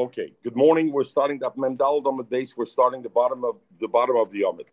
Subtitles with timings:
[0.00, 0.32] Okay.
[0.42, 0.90] Good morning.
[0.92, 2.56] We're starting Mendal on the base.
[2.56, 4.64] We're starting the bottom of the bottom of the Yomit.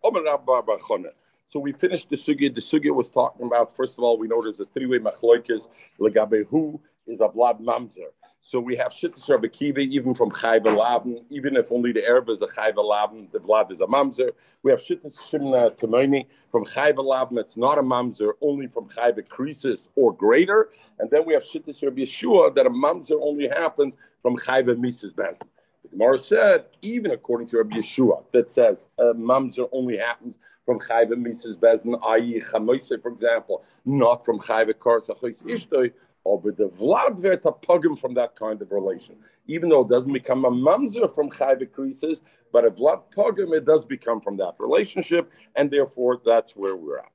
[1.48, 2.55] So we finished the sugya.
[2.55, 3.75] The sugya was talking about.
[3.75, 5.67] First of all, we know there's a three-way machloikis
[6.00, 8.07] legabe who is a blood mamzer.
[8.50, 12.41] So we have Shittas Rabbi even from Chayva Laban, even if only the Arab is
[12.41, 14.32] a Chayva Laban, the blood is a mamzer.
[14.64, 19.28] We have Shittas Shimna Tamoni from Chayva Laban, it's not a mamzer, only from Chayva
[19.28, 20.70] Krisis or greater.
[21.00, 23.96] And then we have Shittas Rabbi Yeshua, that a mamzer only happens
[24.28, 25.48] from Chayva Mises Bezdin.
[25.84, 30.81] The Gemara said, even according to Rabbi Yeshua, that says a mamzer only happens from
[30.81, 32.44] Chayva Mises Bezdin, i.e.
[32.45, 35.94] Chamoise, for example, not from Chayva Karsa Ishtoi,
[36.26, 39.16] over the Vlad a pugim from that kind of relation.
[39.48, 43.64] Even though it doesn't become a mamzer from chayv creases, but a Vlad pugim, it
[43.64, 47.05] does become from that relationship, and therefore that's where we're at.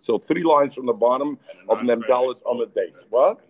[0.00, 2.94] So three lines from the bottom of Nemdalit on the base.
[3.08, 3.40] What?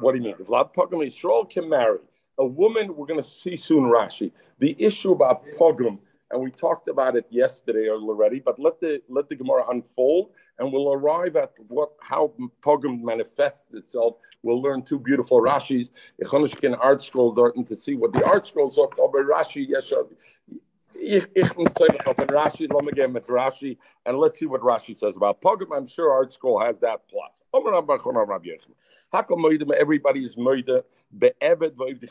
[0.00, 0.34] What do you mean?
[0.36, 1.98] Vlad pugim Yisrael can marry
[2.38, 2.96] a woman.
[2.96, 4.32] We're going to see soon Rashi.
[4.58, 5.98] The issue about pugim
[6.30, 8.40] and we talked about it yesterday already.
[8.40, 13.74] But let the let the Gemara unfold, and we'll arrive at what how pogum manifests
[13.74, 14.16] itself.
[14.42, 15.90] We'll learn two beautiful Rashi's,
[16.22, 18.98] Echonishkin ArtScroll to see what the ArtScroll sagt.
[18.98, 19.92] Aber Rashi, yes,
[22.06, 22.72] auf Rashi.
[22.72, 25.76] Let me get with Rashi, and let's see what Rashi says about pogum.
[25.76, 27.42] I'm sure ArtScroll has that plus.
[29.78, 30.34] Everybody is
[31.18, 32.08] be'eved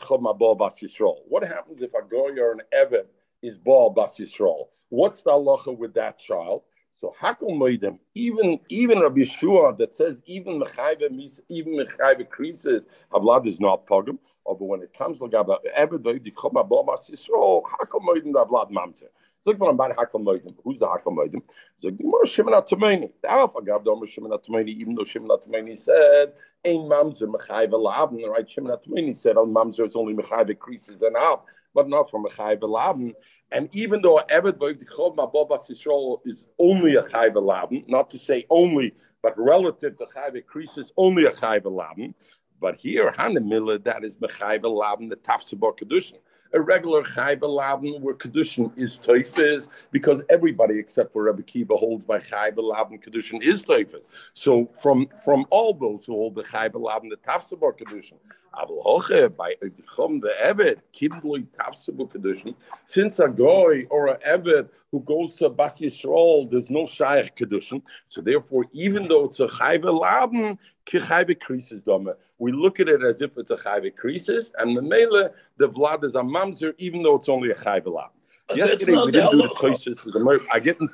[1.28, 3.06] What happens if a goy or an eved
[3.42, 4.68] is Baal Bas Yisrael.
[4.90, 6.62] What's the halacha with that child?
[6.98, 13.46] So Hakol Moedim, even even Rabbi Yeshua that says even Mechayve even Mechayve creases Havlad
[13.48, 14.18] is not pogum.
[14.58, 18.44] But when it comes to Gaba Ebedoy the Choma Baal Bas Yisrael Hakol Moedim the
[18.44, 19.08] Havlad Mamzer.
[19.44, 20.54] Zog man about Hakol Moedim.
[20.64, 21.42] Who's the Hakol Moedim?
[21.80, 23.12] Zog the Mor Shimon Atameni.
[23.24, 24.70] Darauf Agav Domer Shimon Atameni.
[24.70, 26.32] Even though Shimon Atameni said
[26.66, 28.28] Ein Mamzer Mechayve Laben.
[28.28, 28.50] Right?
[28.50, 32.28] Shimon Atameni said on Mamzer it's only Mechayve creases and out but not from a
[32.30, 33.14] chayv.
[33.52, 38.44] And even though Evet Chov Mabobas Yisrael is only a chayv laden, not to say
[38.50, 38.92] only,
[39.22, 42.14] but relative to chayv creases only a chayv laden.
[42.60, 46.18] But here, Hanamila, that is Mechayv laden, the Tafsibor Kedushin
[46.52, 52.04] a regular Chayva Laden where Kedushin is Teufis, because everybody except for Rebbe Kiva holds
[52.04, 54.06] by Chayva Laden Kedushin is Teufis.
[54.34, 58.18] So from from all those who hold the Chayva Laden, the Tafsabor Kedushin,
[58.54, 59.54] Hoche, by
[59.94, 65.48] Chum the Evet, Kibblui Tafsabor Kedushin, since a Goy or a Evet who goes to
[65.48, 67.80] Bas Yisrael, there's no Shaykh Kedushin.
[68.08, 72.12] So therefore, even though it's a Chayva Laden, Kichayve Krisis Dome.
[72.38, 76.04] We look at it as if it's a Chayve Krisis, and the Mele, the Vlad
[76.04, 78.10] is a Mamzer, even though it's only a Chayve Lab.
[78.56, 80.04] Yesterday we didn't do the choices.
[80.52, 80.88] I get in,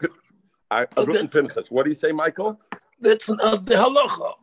[0.70, 1.70] I, I wrote in Pinchas.
[1.70, 2.60] What do you say, Michael?
[3.00, 4.34] That's not the halacha.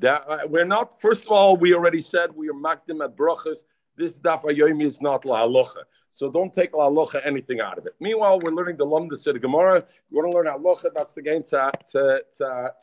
[0.00, 3.58] That, uh, we're not, first of all, we already said we are makdim at brachas.
[3.96, 5.82] This daf ayomi is not la halacha.
[6.12, 7.94] So don't take la halacha anything out of it.
[8.00, 9.84] Meanwhile, we're learning the of the Gemara.
[10.10, 11.42] You want to learn halacha, that's the game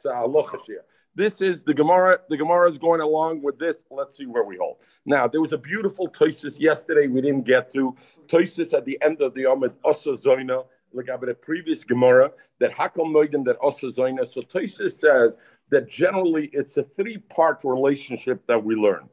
[0.06, 0.83] halacha here.
[1.16, 2.19] This is the Gemara.
[2.29, 3.83] The Gemara is going along with this.
[3.89, 4.77] Let's see where we hold.
[5.07, 7.95] Now, there was a beautiful Toisus yesterday we didn't get to.
[8.27, 10.66] Toisus at the end of the Amid Osa Zoina.
[10.94, 14.31] Look at the previous Gemara that Hakal Moidim that Osa Zoina.
[14.31, 15.35] So Toisus says
[15.69, 19.09] that generally it's a three part relationship that we learn.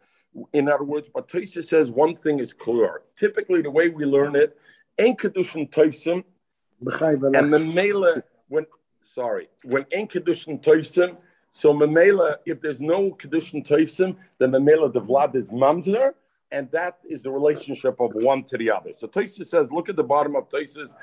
[0.53, 3.03] In other words, but Toisus says one thing is clear.
[3.16, 4.59] Typically, the way we learn it,
[4.98, 6.25] En Kedushin Toisim,
[6.81, 8.66] and the Mela, when,
[9.14, 11.16] sorry, when En Kedushin Toisim,
[11.56, 16.12] so Mamela, if there's no Kedushin Toifsim, then Mamela the Vlad is Mamzer,
[16.50, 18.91] and that is the relationship of one to the other.
[18.98, 20.94] So Toisus says, look at the bottom of Toisus.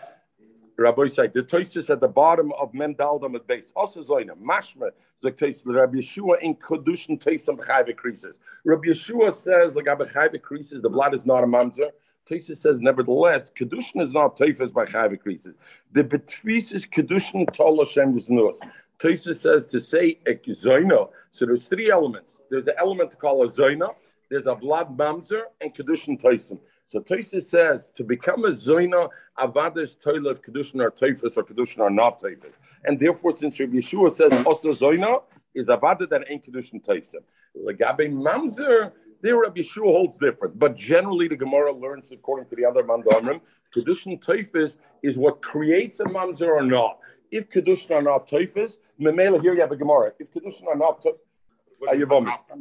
[0.81, 3.72] Rabbi said the Toisus at the bottom of Mendaldam at base.
[3.75, 4.92] Also Zoina, Mashma,
[5.24, 8.36] Rabbi Yeshua in Kedushin Toifsim Chayve creases.
[8.66, 11.91] Rabbi Yeshua says, like Abba Chayve creases, the blood is not a Mamzer.
[12.30, 15.56] Toisus says, nevertheless, Kedushin is not Toifas by Chayve creases.
[15.91, 18.58] The Betvis is Kedushin Tol Hashem Yisnus.
[19.02, 21.09] Tosa says to say a zoina.
[21.31, 22.40] So there's three elements.
[22.52, 23.90] There's an element to call a zoina.
[24.29, 26.59] There's a blood mamzer and kedushin toisim.
[26.91, 29.08] So Tosa says to become a zoina,
[29.40, 32.55] avadas toilev kedushin or toifus or kedushin or not toifus.
[32.84, 35.23] And therefore, since Rabbi Yeshua says also zoina
[35.55, 37.23] is avada that ain't kedushin toisim.
[37.58, 38.91] Legabe mamzer.
[39.22, 43.40] There, Rabbi Yeshua holds different, but generally the Gemara learns according to the other mandamrim,
[43.73, 46.99] kedushin toifus is what creates a mamzer or not.
[47.32, 50.11] If kedushin are not toifus, Memela, here you have a Gemara.
[50.20, 51.11] If Kedushin are not uh,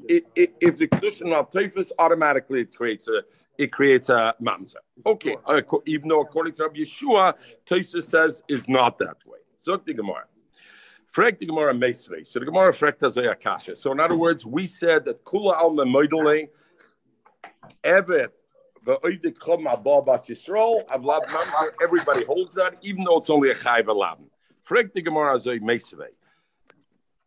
[0.08, 3.22] if, if the Kedushin of Teifus, automatically it creates a
[3.58, 4.76] it creates a mamzer.
[5.04, 7.34] Okay, uh, even though according to Rabbi Yeshua,
[7.66, 9.38] Teifus says is not that way.
[9.58, 10.24] So the Gemara.
[11.14, 12.26] Frek the Gemara Mesre.
[12.26, 13.76] So the Gemara frekt as a akasha.
[13.76, 16.48] So in other words, we said that Kula al Memoidele,
[17.82, 18.30] Evet,
[21.82, 24.18] Everybody holds that, even though it's only a chayv alav.
[24.66, 26.08] Frek the Gemara a mesve.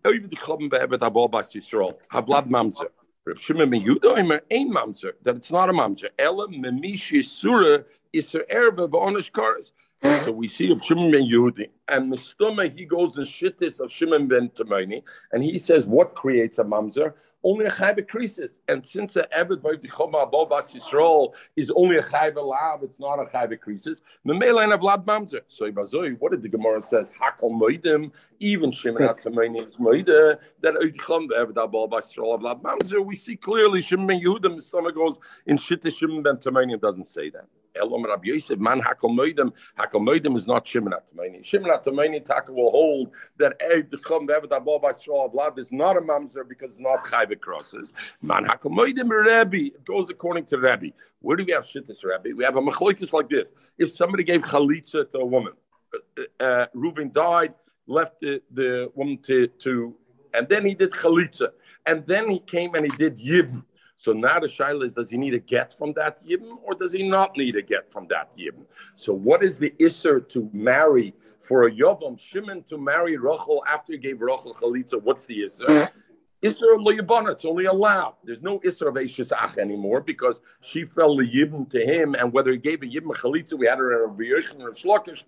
[0.06, 1.98] Over the chum be'evet abol bas Yisrael.
[2.12, 2.90] Havlad mamzer.
[3.26, 5.14] Reb Shimon ben Yehuda Omer ein mamzer.
[5.24, 6.10] That it's not a mamzer.
[6.20, 9.72] Ela memish yisura iser erbe v'onish karas.
[10.04, 14.28] So we see of Shimon ben Yehudi, and Mistuma, he goes in shittis of Shimon
[14.28, 15.02] ben Tamani,
[15.32, 17.14] and he says, what creates a mamzer?
[17.44, 18.52] Only a chayve creases.
[18.68, 23.00] And since the Ebed by the Choma Bas Yisrael is only a chayve lav, it's
[23.00, 24.02] not a chayve creases.
[24.26, 25.42] Memela and a vlad mamzer.
[25.48, 27.10] So Ibazoi, what did the Gemara says?
[27.20, 31.56] Hakal moidim, even Shimon Tamani is moide, that Chom the Ebed
[31.90, 33.06] Bas Yisrael vlad mamzer.
[33.06, 37.30] We see clearly Shimon ben Yehuda, Mistuma goes in shittis Shimon ben Tamani, doesn't say
[37.30, 37.48] that.
[37.76, 41.44] Elom Rabbi Yosef, man hakol moedim is not Shimon Atamani.
[41.44, 46.48] Shimon Atamani Taka will hold that Bevet Abol by Straw Blood is not a mamzer
[46.48, 47.92] because it's not chayve crosses.
[48.22, 49.68] Man hakol moedim Rebbe.
[49.76, 50.94] It goes according to Rebbe.
[51.22, 52.36] Where do we have shittis Rebbe?
[52.36, 53.54] We have a machloikis like this.
[53.78, 55.54] If somebody gave chalitza to a woman,
[55.94, 57.54] uh, uh, Reuben died,
[57.88, 59.96] left the, the woman to, to,
[60.34, 61.50] and then he did chalitza,
[61.86, 63.64] and then he came and he did yibn.
[64.04, 66.92] So now the shaila is, does he need a get from that yibum or does
[66.92, 68.66] he not need a get from that yibum?
[68.98, 73.94] So what is the isser to marry for a yovam Shimon to marry Rachel after
[73.94, 75.02] he gave Rachel chalitza?
[75.02, 75.90] What's the isser?
[76.44, 78.16] Isser of it's only allowed.
[78.26, 82.34] There's no Isser of Eishis Ach anymore because she fell the Yibn to him, and
[82.34, 85.24] whether he gave a Yibn Chalitza, we had her in a V'yoshin or Shlokish,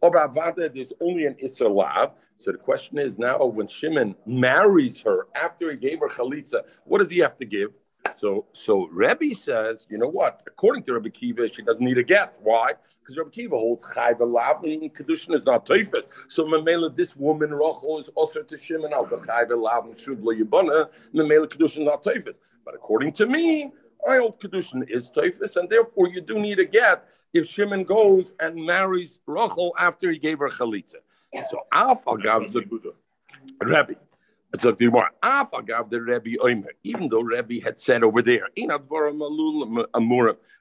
[0.00, 2.12] or Avada, there's only an Isser Lav.
[2.38, 6.98] So the question is now, when Shimon marries her after he gave her Chalitza, what
[6.98, 7.72] does he have to give?
[8.16, 10.42] So, so Rebbe says, you know what?
[10.46, 12.34] According to Rebbe Kiva, she doesn't need a get.
[12.42, 12.72] Why?
[13.00, 16.06] Because Rebbe Kiva holds chayv lavin and kedushin is not teifes.
[16.28, 20.88] So Mamela, this woman Rachel is also to Shimon al the chayv lavin shubla yibana.
[21.14, 22.38] Mamela kedushin is not teifes.
[22.64, 23.72] But according to me,
[24.08, 28.32] I hold kedushin is teifes, and therefore you do need a get if Shimon goes
[28.40, 30.96] and marries Rachel after he gave her chalitza.
[31.50, 32.54] So Alpha Gav
[33.60, 33.96] Rebbe.
[34.54, 38.48] So the Rebbe Oimer, even though Rebbe had said over there,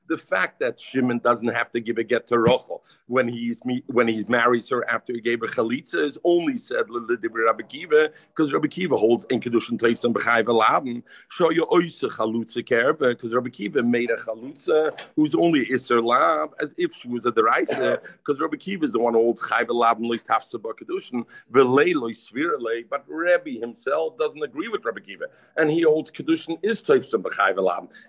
[0.08, 4.08] the fact that Shimon doesn't have to give a get to Rachel when he's when
[4.08, 8.68] he marries her after he gave her chalitza is only said Rabbi Kiva because Rabbi
[8.68, 13.50] Kiva holds in kedushin teifs and b'chayv aladen show you oise chalutza kerbe because Rabbi
[13.50, 18.40] Kiva made a chalutza who's only iser lab as if she was a deraisa because
[18.40, 23.06] Rabbi Kiva is the one who holds chayv aladen like tafsa kedushin v'lei loy but
[23.08, 23.75] Rabbi himself
[24.18, 25.26] doesn't agree with Rabbi Kiva
[25.58, 27.58] and he holds kedushin is teifs and b'chayv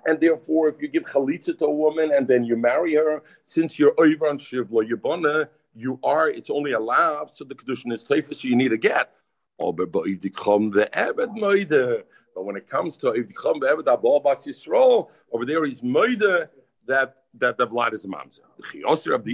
[0.07, 3.79] and therefore if you give chalitza to a woman and then you marry her, since
[3.79, 8.25] you're over on Shivla Yabana, you are, it's only allowed, so the condition is safe,
[8.33, 9.13] so you need a get.
[9.59, 10.21] Oh, but when
[12.57, 13.25] it comes to over
[15.47, 16.49] there he's Moide
[16.87, 19.33] that that the vlad is a Rabbi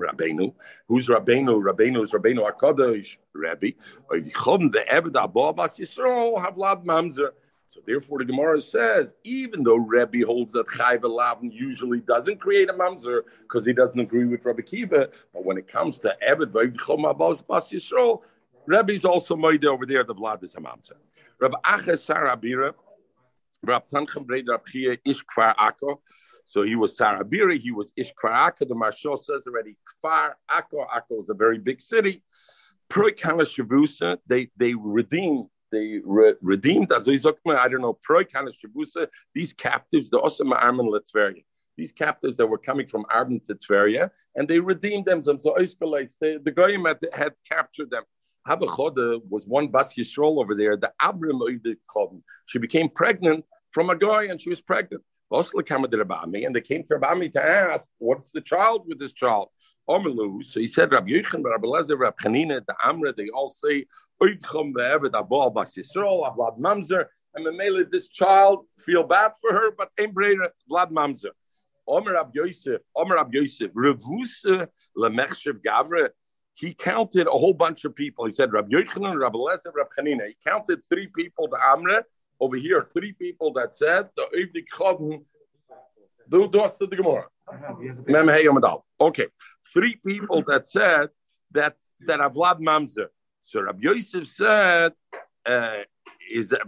[0.00, 0.54] Rabbeinu,
[0.88, 1.62] who's Rabbeinu?
[1.62, 3.72] Rabbeinu is Rabbeinu Hakadosh Rabbi.
[4.10, 7.32] The Eved Abal Bas Yisrael have vlad mamzer.
[7.68, 12.68] So therefore, the Gemara says, even though Rebbe holds that Chayv Lavin usually doesn't create
[12.68, 16.52] a mamzer because he doesn't agree with Rabbi Kiva, but when it comes to Eved
[16.52, 18.22] Bas Yisrael,
[18.66, 20.04] Rebbe is also made over there.
[20.04, 20.96] The Vlad is a mamzer.
[21.40, 22.74] Rabbi Aches Sarabira,
[23.64, 23.86] Rabbi
[25.04, 25.98] Ish Kfar Akko.
[26.44, 28.68] So he was Sarabira, he was Ish Kfar Akko.
[28.68, 30.86] The Marshal says already Kfar Akko.
[30.88, 32.22] Akko is a very big city.
[32.88, 37.98] Pro Shavusa, they they redeemed they re- redeemed, I don't know,
[39.34, 41.42] these captives, the Osama Armin Litveria,
[41.78, 45.22] these captives that were coming from Arden to Tveria, and they redeemed them.
[45.22, 48.02] So the, the Goyim had, had captured them.
[48.46, 51.40] Habachoda was one Bas Yisrael over there, the Abram
[52.46, 55.02] She became pregnant from a guy, and she was pregnant.
[55.30, 55.44] And
[56.54, 59.48] they came to Rabami to ask, what's the child with this child?
[59.88, 63.86] So he said, Rabbi Yechon, Rabbi Lezer, Rabbi Chanina, the Amra, they all say,
[64.20, 65.26] ah, Vlad
[66.60, 71.32] Mamzer, and Mamela, this child, feel bad for her, but ain't Vlad Mamzer.
[71.88, 76.10] Omer Rabbi Yosef, Omer Rabbi Yosef, Revusa lemechshev gavre,
[76.54, 78.26] he counted a whole bunch of people.
[78.26, 80.28] He said, Rabbi Yochanan, Rabbi Lezer, Rabbi Chanina.
[80.28, 82.04] He counted three people, the Amra,
[82.44, 85.24] over here, three people that said, the Chodn,
[86.30, 87.26] do, do us the Gemara.
[89.00, 89.28] Okay
[89.72, 91.08] three people that said
[91.52, 93.06] that that Avlad Mamzer.
[93.42, 94.92] So Rabbi Yosef said,
[95.46, 95.78] uh,
[96.32, 96.58] is the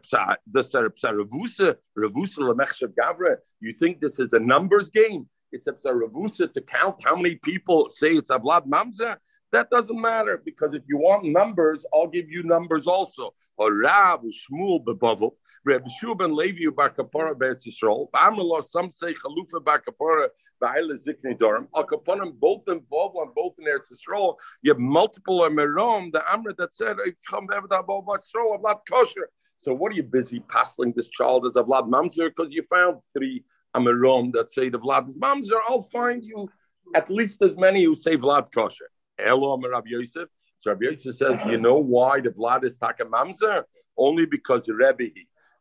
[1.16, 3.37] Ravusa Ravusa Gavra?
[3.61, 5.28] You think this is a numbers game?
[5.52, 9.16] It's a Ravusa to count how many people say it's Avlad Mamzer.
[9.54, 13.34] That doesn't matter because if you want numbers, I'll give you numbers also.
[13.56, 15.30] Oh, Rav Shmuel bebavel,
[15.64, 18.11] Reb Shua ben Levi bar kapara be'etz Yisrael.
[18.11, 20.26] Ba'amrullah, some say chalufa bar kapara
[20.61, 21.68] ba'ile zikni dorim.
[21.76, 24.34] Al kaponim both involved and both in Eretz Yisrael.
[24.62, 26.11] You have multiple merom.
[26.11, 26.96] The Amr that said,
[27.30, 31.46] "Come ever da bo Yisrael not kosher." So what are you busy passing this child
[31.46, 32.28] as a Vlad Mamzer?
[32.28, 33.44] Because you found three
[33.76, 35.61] Amirom that say the Vlad is Mamzer.
[35.68, 36.49] I'll find you
[36.96, 38.90] at least as many who say Vlad kosher.
[39.18, 40.28] Elo Rabbi Yosef.
[40.61, 43.64] So Rabbi Yosef says, you know why the Vlad is Taka Mamzer?
[43.97, 45.11] Only because the Rebbe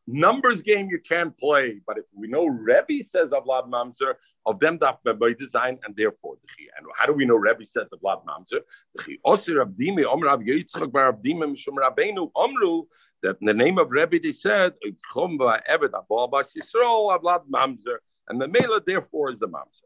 [0.06, 4.78] Numbers game you can't play, but if we know Rebbe says Vlad Mamzer, of them
[4.80, 8.26] that by design, and therefore the And how do we know Rebbe said the Vlad
[8.26, 8.60] Mamzer?
[9.06, 12.84] The Osir Abdimi, Omer Ab Yitzchak Bar Abdimi, Mishum Rabbeinu, Omru,
[13.22, 14.74] that in the name of Rebbe they said,
[15.14, 19.84] Chumba Evet Abba Yisrael, Vlad Mamzer, and the Mela therefore is the Mamzer.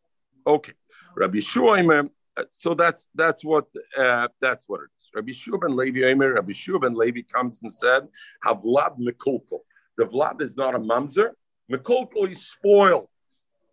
[0.48, 0.74] Okay.
[1.16, 2.04] Rabbi uh,
[2.52, 3.66] so that's that's what
[3.98, 5.10] uh, that's what it is.
[5.16, 8.08] Rabbi Shua ben Levi Omer, Rabbi Shua ben Levi comes and said,
[8.46, 9.62] Havlad Mikulkul.
[9.98, 11.32] The Vlad is not a mamzer.
[11.72, 13.08] Mikolkol is spoiled.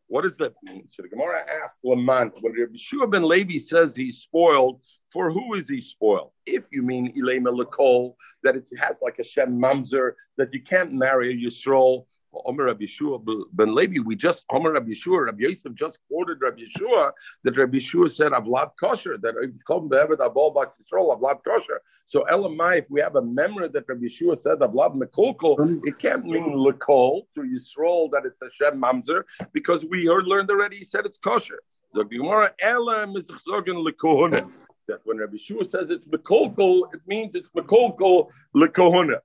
[0.06, 0.86] What does that mean?
[0.90, 4.80] So the Gemara asked Laman, when Rabbi Shua ben Levi says he's spoiled,
[5.10, 6.32] for who is he spoiled?
[6.46, 10.92] If you mean Ilema Lakol, that it has like a Shem Mamzer, that you can't
[10.92, 12.04] marry a Yisrael,
[12.44, 13.22] Omer Rabbi Yeshua
[13.52, 17.12] ben Levi, we just Omer Rabbi Yeshua, Rabbi Yosef just quoted Rabbi Yeshua
[17.44, 19.34] that Rabbi Yeshua said Avlad kosher that
[19.66, 21.80] come be'eved abol bas Yisrael Avlad kosher.
[22.06, 26.24] So Elamai, if we have a memory that Rabbi Yeshua said Avlad mekulkul, it can't
[26.24, 30.78] mean lekol to Yisrael that it's a Shem mamzer because we heard learned already.
[30.78, 31.60] He said it's kosher.
[31.94, 34.50] So Gemara Elam is lekohuna.
[34.88, 39.18] That when Rabbi Yeshua says it's mekulkul, it means it's mekulkul lekohuna.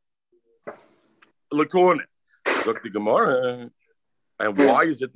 [1.51, 2.03] Lekohuna.
[2.65, 3.69] Look the Gemara.
[4.39, 5.11] And why is it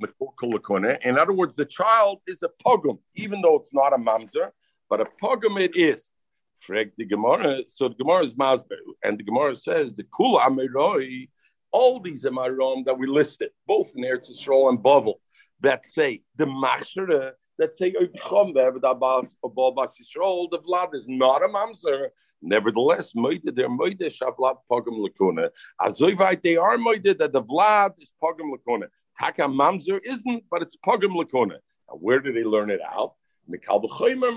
[1.04, 4.50] In other words, the child is a pogum, even though it's not a mamzer,
[4.90, 6.10] but a pogum it is.
[6.68, 7.62] The Gemara.
[7.68, 8.76] So the Gemara is Masber.
[9.02, 11.28] And the Gemara says the Kula Amiroi,
[11.72, 15.14] all these Amarom that we listed, both in Eretz Yisrael and Bavel,
[15.60, 18.08] that say the Machshara, that say the
[20.68, 22.08] Vlad is not a mamzer,
[22.46, 25.48] Nevertheless, they're moide shavlad pogam lakuna.
[25.80, 28.88] Azoivite they are moide that the vlad is pogam lakuna.
[29.18, 31.56] Taka mamzer isn't, but it's pogam lakuna.
[31.88, 33.14] Now, where did they learn it out?
[33.50, 34.34] Mikal b'choymer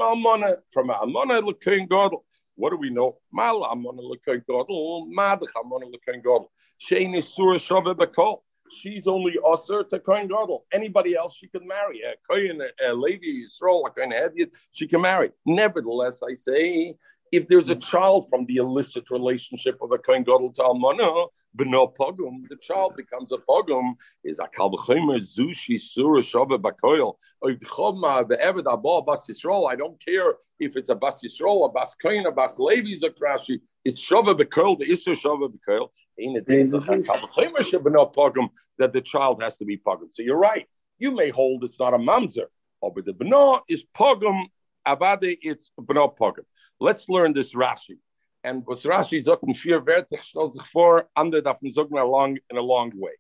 [0.72, 2.24] from amona lekain gadol.
[2.56, 3.18] What do we know?
[3.34, 6.50] Mal amona lekain gadol, madach amona lekain gadol.
[6.82, 8.40] Shein is surah shava b'kol.
[8.70, 10.66] She's only usher to Kohen Gadol.
[10.74, 12.02] Anybody else she could marry.
[12.02, 15.32] A Kohen, a Levi, Yisrael, a Kohen Hediot, she can marry.
[15.46, 16.96] Nevertheless, I say
[17.32, 17.82] if there's a mm-hmm.
[17.82, 22.96] child from the illicit relationship of a Kohen Gadol to Almana, beno pogum, the child
[22.96, 23.96] becomes a pogum.
[24.24, 29.70] Is a kalvachimer zushi sura shava bakoil oivchoma be'eved abba bas Yisrael.
[29.70, 33.60] I don't care if it's a bas Yisrael, a bas Kohen, a bas Levi, zakrashi.
[33.84, 35.90] It's shava bakoil, the isur shava bakoil.
[36.20, 40.08] Ain't it beno pogum that the child has to be pogum?
[40.12, 40.68] So you're right.
[40.98, 42.48] You may hold it's not a mamzer,
[42.82, 44.46] but the beno is pogum.
[44.88, 46.46] Avade, it's beno pogum.
[46.80, 47.98] Let's learn this Rashi.
[48.44, 52.58] And was Rashi sagt in vier Werte, stellt sich vor, andere davon sagen along in
[52.58, 53.14] a long way.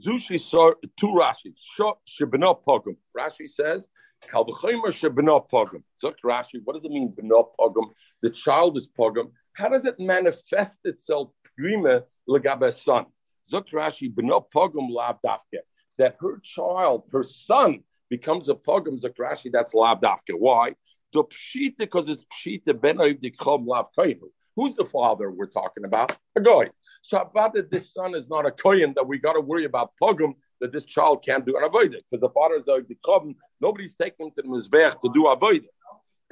[0.00, 1.58] Zushi saw two Rashis.
[1.78, 2.96] Shebeno pogum.
[3.16, 3.88] Rashi says,
[4.30, 5.82] Kalvachomer shebeno pogum.
[6.02, 7.90] Zok Rashi, what does it mean, beno pogum?
[8.22, 9.32] The child is pogum.
[9.54, 13.06] How does it manifest itself, prima legabe son?
[13.50, 14.88] Zok Rashi, beno pogum
[15.24, 15.60] dafke.
[15.98, 20.34] That her child, her son, becomes a pogum, Zok Rashi, that's lav dafke.
[20.38, 20.74] Why?
[21.12, 23.86] The pshita, because it's pshita ben lav.
[24.56, 26.16] Who's the father we're talking about?
[26.36, 26.66] A guy.
[27.02, 29.92] So about that this son is not a kohen that we got to worry about
[30.00, 33.34] pogum that this child can't do an avoid it because the father is a dichom.
[33.60, 35.70] Nobody's taking him to the mizbech to do avoid it.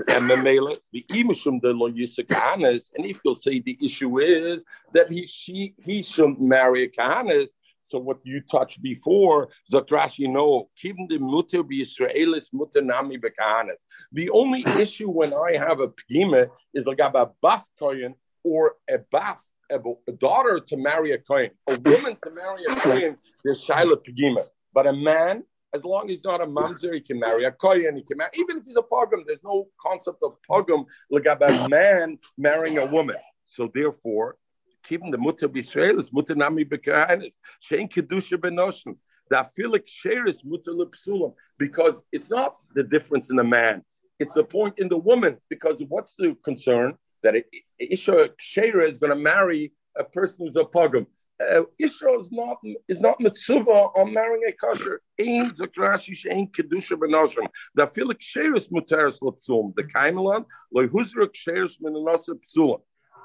[0.08, 4.60] And the mele, the imishum de lo yisakahanas, and if you'll say the issue is
[4.94, 7.50] that he she he shouldn't marry a kahanas,
[7.90, 13.80] so what you touched before, Zatrashi, no, keeping the mutter be Israelis mutter nami bekahanes.
[14.12, 18.98] The only issue when I have a pgime is like a bas kohen or a
[19.10, 19.40] bas
[19.72, 23.16] a daughter to marry a kohen, a woman to marry a kohen.
[23.44, 25.44] There's shaila pgime, but a man.
[25.72, 27.94] As long as he's not a mamzer, he can marry a kohen.
[27.96, 29.22] He can marry, even if he's a pogum.
[29.24, 33.14] There's no concept of pogum like a man marrying a woman.
[33.46, 34.36] So therefore,
[34.84, 37.32] keeping the mutter b'Israel is mutter nami b'kahanis.
[37.68, 38.96] Shein kedusha benoshim.
[39.30, 43.82] The afilik sheris mutter lepsulam because it's not the difference in the man.
[44.18, 47.34] It's the point in the woman because what's the concern that
[47.78, 51.06] Isha Shera is going to marry a person who's a pogum.
[51.40, 52.58] uh, Israel is not
[52.88, 55.00] is not mitzvah on marrying a kosher.
[55.18, 57.46] Ein zakrashi shein kedusha benoshim.
[57.76, 59.74] Da filik sheres muteres lotzum.
[59.74, 62.38] The kaimelan loy huzruk sheres menanasa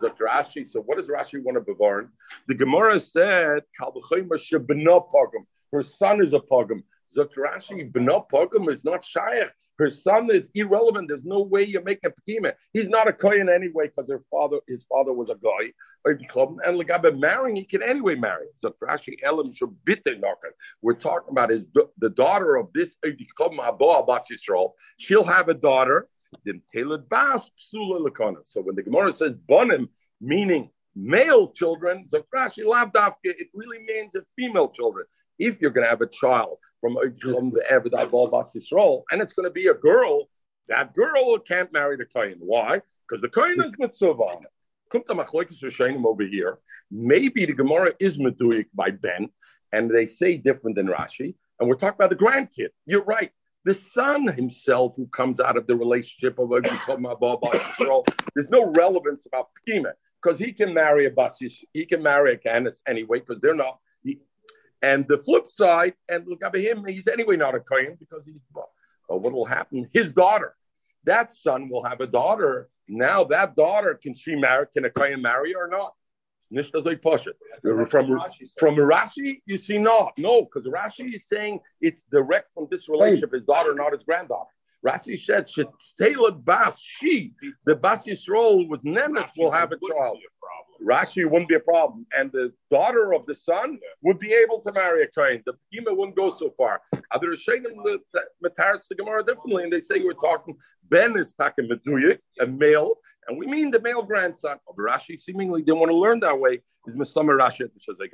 [0.02, 0.18] psulam.
[0.18, 0.72] Zakrashi.
[0.72, 2.10] So what does Rashi want to bevarn?
[2.48, 3.64] The Gemara said.
[5.72, 6.84] Her son is a pogum.
[7.18, 9.52] Zakrashi b'no pogum is not shaykh.
[9.78, 11.10] Her son is irrelevant.
[11.10, 12.54] There's no way you make a pekima.
[12.72, 15.74] He's not a kohen anyway because her father, his father was a guy.
[16.06, 18.46] And Lagabe marrying, he can anyway marry.
[18.60, 19.52] So Rashi Elam
[20.82, 21.66] We're talking about his
[21.98, 24.72] the daughter of this Abbas Yisrael.
[24.98, 26.08] She'll have a daughter.
[26.46, 26.53] So
[28.62, 29.89] when the Gemara says Bonim,
[30.22, 35.05] meaning male children, Zakrashi Lavdafka, it really means a female children.
[35.38, 39.22] If you're going to have a child from, from the Eved Abal Bas Yisrael, and
[39.22, 40.29] it's going to be a girl,
[40.70, 42.38] that girl can't marry the Kohen.
[42.39, 42.82] Why?
[43.08, 44.50] Because the Kohen is mitzvah on it.
[46.05, 46.58] over here.
[46.91, 49.29] Maybe the Gemara is meduik by Ben,
[49.74, 51.36] and they say different than Rashi.
[51.60, 52.70] And we're talking about the grandkid.
[52.86, 53.32] You're right.
[53.65, 59.93] The son himself, who comes out of the relationship of there's no relevance about Pima
[60.22, 63.79] because he can marry a Basis, he can marry a Canis anyway because they're not.
[64.03, 64.19] He,
[64.84, 68.25] and the flip side, and look up at him, he's anyway not a Kohen because
[68.25, 68.39] he's.
[68.53, 68.69] Well,
[69.07, 69.89] what will happen?
[69.93, 70.55] His daughter,
[71.05, 72.69] that son will have a daughter.
[72.88, 74.67] Now that daughter, can she marry?
[74.74, 75.95] Can a Kohen marry or not?
[77.62, 77.86] From,
[78.58, 80.14] from Rashi, you see not.
[80.18, 84.50] No, because Rashi is saying it's direct from this relationship, his daughter, not his granddaughter.
[84.86, 87.34] Rashi said, Shetela Bas, she,
[87.66, 90.20] the Bas Yisrael was Nemes, will have a child.
[90.86, 92.06] Rashi wouldn't be a problem.
[92.16, 95.42] And the daughter of the son would be able to marry a Kohen.
[95.46, 96.82] The Pima wouldn't go so far.
[97.12, 97.74] Other Shaykhim
[98.44, 100.56] Mataris the Gemara differently, and they say we're talking
[100.90, 102.96] Ben is talking Meduyik, a male,
[103.27, 105.20] and we mean the male grandson of Rashi.
[105.20, 106.62] Seemingly didn't want to learn that way.
[106.88, 108.10] Is Mustama Rashi at the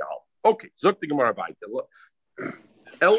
[0.46, 1.36] Okay, Zuk the Gemara
[3.02, 3.18] El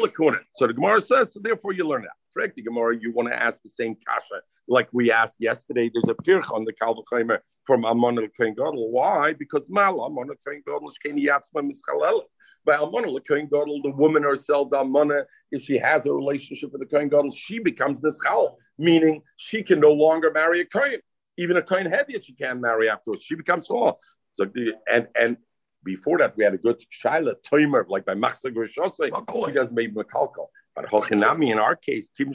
[0.55, 2.11] So the Gemara says, so therefore you learn that.
[2.33, 5.91] Frank the Gemara, you want to ask the same kasha like we asked yesterday.
[5.93, 8.91] There's a pirch on the Kalvachaimer from Amon el Gadol.
[8.91, 9.33] Why?
[9.33, 12.23] Because Mal Amon el Kohen Gadol is Keni Yatzma Mischalelis.
[12.65, 16.71] By Amon el Kohen Gadol, the woman herself, the Amona, if she has a relationship
[16.71, 20.99] with the Kohen Gadol, she becomes Nischal, meaning she can no longer marry a Kohen.
[21.37, 23.23] Even a Kohen Heviat she can't marry afterwards.
[23.23, 23.95] She becomes Salah.
[24.33, 24.45] So
[24.91, 25.37] and and
[25.83, 29.45] before that, we had a good Shaila Toimer, like by Gershosei.
[29.47, 30.47] She doesn't make Makalkal.
[30.75, 32.33] But Hochinami, in our case, Kim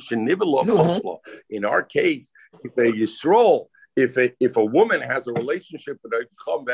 [0.64, 1.20] no.
[1.50, 2.30] in our case,
[2.62, 6.64] if a Yisrael, if a, if a woman has a relationship with a Chum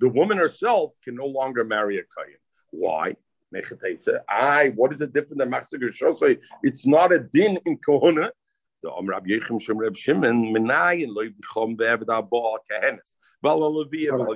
[0.00, 2.38] the woman herself can no longer marry a Kayan.
[2.70, 3.16] Why?
[4.28, 6.38] I, what is it different than Gershosei?
[6.62, 8.30] It's not a din in Kohuna.
[8.82, 9.60] The Rab Yechim
[11.80, 13.14] Abba Kehenes.
[13.42, 14.34] Val Val.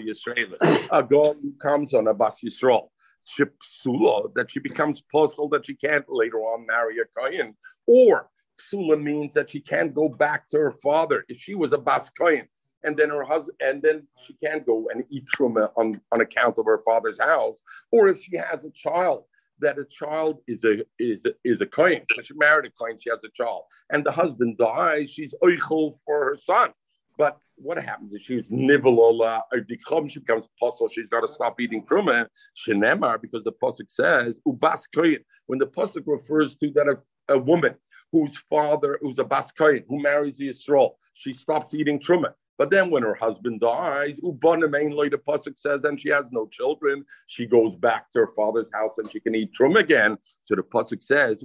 [0.90, 2.88] A God comes on a Bas Yisrael
[3.28, 7.54] psula, that she becomes postal, that she can't later on marry a Kayan.
[7.86, 8.28] Or
[8.60, 12.10] psula means that she can't go back to her father if she was a Bas
[12.10, 12.48] Kayan.
[12.84, 16.58] And then her husband, and then she can't go and eat truma on, on account
[16.58, 17.60] of her father's house.
[17.92, 19.24] Or if she has a child,
[19.60, 22.02] that a child is a is a, is a kohen.
[22.24, 25.10] She married a kohen, she has a child, and the husband dies.
[25.10, 26.70] She's oichel for her son.
[27.18, 31.60] But what happens if she's nivelola or dichom, she becomes apostle, she's got to stop
[31.60, 34.82] eating kruma, shenemar, because the pasuk says, ubas
[35.46, 37.74] when the pasuk refers to that a, a woman
[38.10, 42.32] whose father, who's a bas who marries the Yisrael, she stops eating truma.
[42.62, 47.04] But then when her husband dies, Ubanamein the Pasuk says, and she has no children,
[47.26, 50.16] she goes back to her father's house and she can eat trum again.
[50.42, 51.42] So the Pasuk says,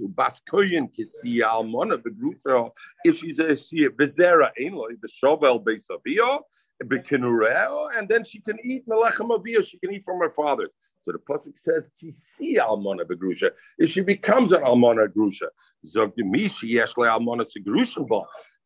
[3.04, 6.44] if she's a vizera ainloi, the shovel beisavio,
[6.78, 10.68] and then she can eat melechem avia, she can eat from her father.
[11.02, 15.48] So the pasuk says, "Kisi almona begrusha." If she becomes an almona grusha,
[15.86, 18.06] zogdimishi yeshle almona segrusha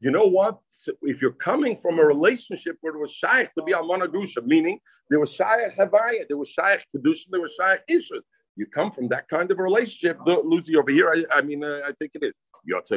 [0.03, 0.59] you know what?
[1.03, 4.81] If you're coming from a relationship where there was shaykh to be almana grusha, meaning
[5.09, 8.23] there was shaykh havaya, there was shaykh kedusha, there was shaykh ishus.
[8.57, 10.19] You come from that kind of a relationship.
[10.27, 12.35] Lucy over here, I, I mean, uh, I think it is.
[12.73, 12.97] Uh, uh,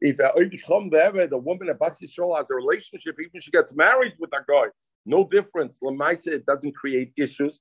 [0.00, 0.32] if uh,
[1.26, 4.66] the woman at Bas Yisrael has a relationship, even she gets married with that guy,
[5.04, 5.78] no difference.
[5.82, 7.60] Lamaisa, it doesn't create issues.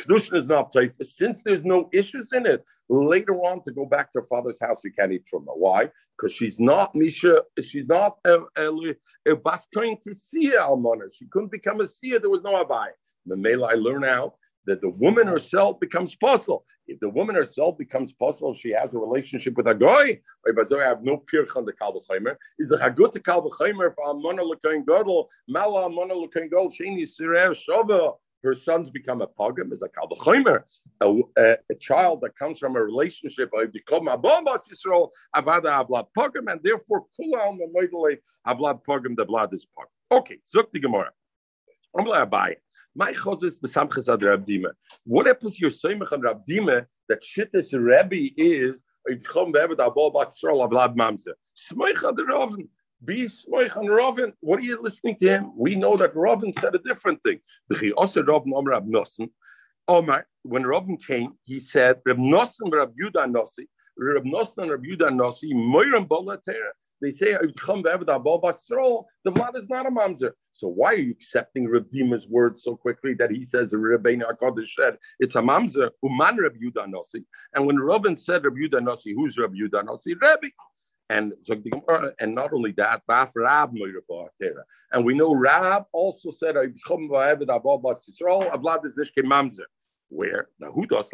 [0.00, 0.92] Kedushin is not safe.
[1.16, 4.82] Since there's no issues in it, later on to go back to her father's house,
[4.84, 5.56] you can't eat truma.
[5.56, 5.90] Why?
[6.16, 8.70] Because she's not Misha, she's not a, a,
[9.26, 11.12] a Baskoin to see Almana.
[11.12, 12.88] She couldn't become a seer, there was no Abai.
[13.26, 14.34] The male I learn out
[14.66, 16.64] that the woman herself becomes puzzle.
[16.88, 20.20] If the woman herself becomes puzzle, she has a relationship with a guy.
[20.46, 22.36] I have no pirch on the kalvachaymer.
[22.58, 27.54] Is a hagut to kalvachaymer for amona lekain gadol, mala amona lekain gadol, sheni sirer
[27.54, 28.14] shava.
[28.46, 30.62] Her sons become a pogum, is a kalvachaymer,
[31.00, 33.50] a, a child that comes from a relationship.
[33.58, 38.84] I become a bombas Yisrael, avada avlad pogum, and therefore kula on the moidele avlad
[38.88, 40.18] pogum, the blood is pogum.
[40.18, 41.10] Okay, zuk the gemara.
[41.96, 42.56] Going to
[42.94, 44.70] my chozis besamches ad Rabdima.
[45.04, 51.32] What happens your soimach on Rabdima that shittis Rebbe is abol basrol avlad mamze.
[51.56, 52.68] Smoich ad Ravin.
[53.04, 54.32] Be smoich on Ravin.
[54.40, 55.52] What are you listening to him?
[55.56, 57.40] We know that Ravin said a different thing.
[57.68, 59.30] The also Ravin Omer Rab Nosson.
[59.88, 63.66] Omar, when Ravin came, he said, Rab Nosson Rab Yudah Nossi,
[63.98, 66.38] Rab Nosson and Rab Yudah Nossi, Moiram Bola
[67.00, 70.32] They say, the blood is not a mamzer.
[70.52, 74.96] So why are you accepting Redeemer's words so quickly that he says Rebbeinu Hakadosh said
[75.20, 77.24] it's a mamzer uman Reb Yudah Nasi?
[77.54, 80.14] And when Robin said Reb Yudah Nasi, who's Reb Yudah Nasi?
[80.14, 80.48] Rebbe.
[81.08, 83.72] And so the Gemara, and not only that, Baf Rab
[84.92, 89.66] and we know Rab also said blood is nishke mamzer.
[90.08, 91.08] Where the hudas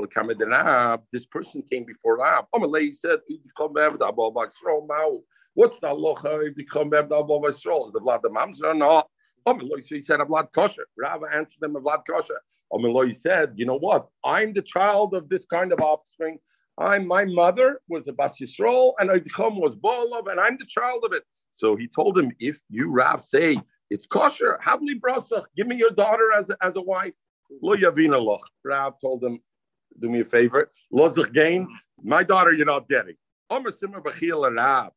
[0.51, 2.47] Rab, this person came before Rab.
[2.53, 3.19] Oh, he said
[5.55, 8.75] What's the locha if you come back to Abu Is the blood the mamzer or
[8.75, 9.09] not?
[9.45, 10.87] Oh, so said a kosher.
[10.97, 12.41] Rava answered him a kosher.
[12.73, 14.09] Oh, he said, you know what?
[14.25, 16.39] I'm the child of this kind of offspring.
[16.79, 21.05] I'm my mother was a Bas Yisrael and Oidchom was Bolov, and I'm the child
[21.05, 21.23] of it.
[21.51, 25.91] So he told him, if you Rav say it's kosher, Havli Brasach, give me your
[25.91, 27.13] daughter as a, as a wife.
[27.63, 28.41] Lo Yavina Loch.
[28.65, 29.39] Rav told him,
[30.01, 30.71] do me a favor.
[30.93, 31.69] Lozach gain,
[32.03, 33.15] my daughter you're not getting.
[33.51, 34.93] Omer Simmer Bachil Rav.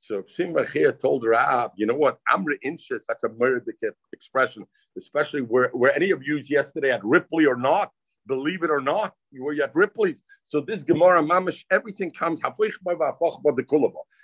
[0.00, 2.18] So Simba here told Rav, you know what?
[2.30, 3.64] Amra Insha is such a murder
[4.12, 4.64] expression,
[4.96, 7.90] especially where, where any of you yesterday at Ripley or not,
[8.28, 10.22] believe it or not, you were at Ripley's.
[10.46, 12.40] So this Gemara, Mamish, everything comes,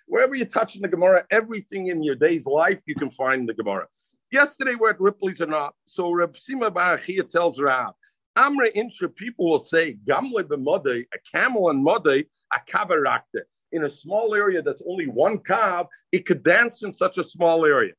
[0.06, 3.54] wherever you touch in the Gemara, everything in your day's life, you can find the
[3.54, 3.86] Gemara.
[4.30, 5.74] Yesterday we're at Ripley's or not.
[5.86, 7.94] So Reb Sima Barachia tells Rav,
[8.36, 13.42] Amra Insha, people will say, Gamle b'modei, a camel and modei, a kabarakte
[13.74, 17.66] in a small area that's only one cob, it could dance in such a small
[17.66, 17.92] area.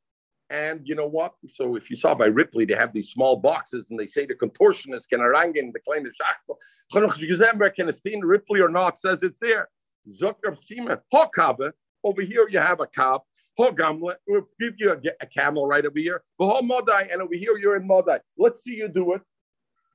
[0.49, 1.33] And you know what?
[1.47, 4.35] So if you saw by Ripley, they have these small boxes and they say the
[4.35, 6.57] contortionist can arrange arrangen the kleine Schachtel.
[6.91, 8.99] Can it Ripley or not?
[8.99, 9.69] Says it's there.
[10.09, 11.71] Zucker Sima, Hokabe.
[12.03, 13.21] Over here you have a cob.
[13.59, 16.23] Hogamle, we'll give you a, a, camel right over here.
[16.61, 18.19] Modai, and over here you're in Modai.
[18.37, 19.21] Let's see you do it.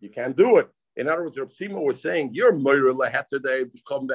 [0.01, 0.69] You can't do it.
[0.97, 3.41] In other words, Rav Sima was saying, "You're Moira leheter
[3.87, 4.07] come.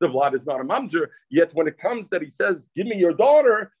[0.00, 1.06] The vlad is not a mamzer.
[1.30, 3.72] Yet when it comes that he says, "Give me your daughter,"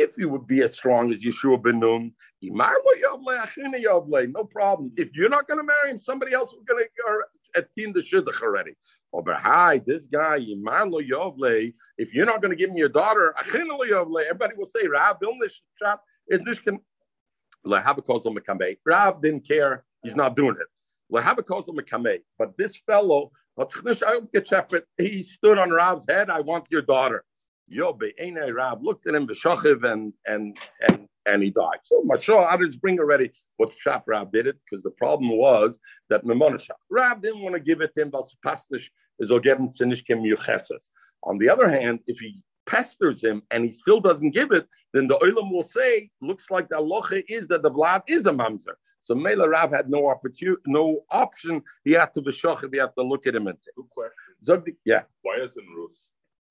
[0.00, 4.92] if you would be as strong as Yeshua ben Nun, no problem.
[4.96, 8.42] If you're not going to marry him, somebody else is going to attend the shidduch
[8.42, 8.72] already.
[9.12, 14.56] Oh, Over hi, this guy, if you're not going to give me your daughter, everybody
[14.56, 15.18] will say, Rav,
[16.28, 16.42] is
[19.22, 19.84] didn't care.
[20.02, 20.66] He's not doing it.
[22.38, 23.30] But this fellow
[24.98, 26.30] he stood on Rav's head.
[26.30, 27.24] I want your daughter.
[27.72, 28.12] Yobe,
[28.54, 31.78] Rav looked at him, Beshachiv, and and and and he died.
[31.82, 35.78] So Mashal others bring already what Shap Rav did it because the problem was
[36.10, 40.22] that Mamonashah Rav didn't want to give it to him, but Pastish is Ogevin Sinishkim
[40.22, 40.90] Yucheses.
[41.22, 45.06] On the other hand, if he pesters him and he still doesn't give it, then
[45.06, 48.74] the Olam will say, looks like the aloha is that the Vlad is a mamzer.
[49.02, 51.62] So Mela Rav had no opportunity, no option.
[51.84, 52.72] He had to be shochid.
[52.72, 54.76] He had to look at him and say, question.
[54.86, 55.02] Yeah.
[55.22, 55.90] Why isn't Ruth?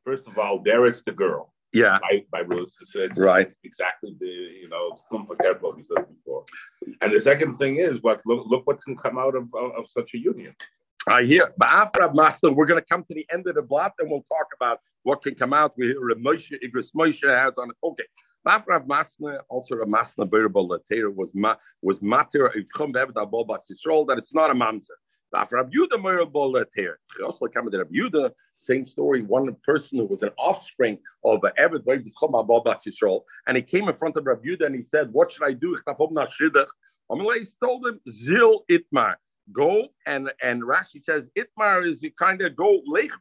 [0.04, 1.54] First of all, there is the girl.
[1.74, 1.98] Yeah.
[2.02, 2.74] By, by Ruth.
[2.82, 3.52] It's, it's right.
[3.64, 6.46] Exactly the, you know, it's what we said before.
[7.02, 9.86] And the second thing is, what look, look what can come out of, of, of
[9.88, 10.56] such a union.
[11.08, 11.52] I hear.
[11.58, 14.26] But after Master, we're going to come to the end of the blot and we'll
[14.30, 15.74] talk about what can come out.
[15.78, 17.76] We hear Moshe, Igris Moshe has on it.
[17.84, 18.04] Okay.
[18.46, 23.66] Rav Masna, also a Masna Birbal Latera was ma, was matir Chum Bevet Abol Bas
[23.72, 24.98] Yisrael that it's not a mamzer.
[28.56, 29.22] Same story.
[29.24, 31.42] One person who was an offspring of
[32.86, 35.54] Yisrael, and he came in front of Rav Yuda and he said, "What should I
[35.54, 39.16] do?" He told him, "Zil Itmar."
[39.52, 43.12] go and and Rashi says Itmar is you kind of go lech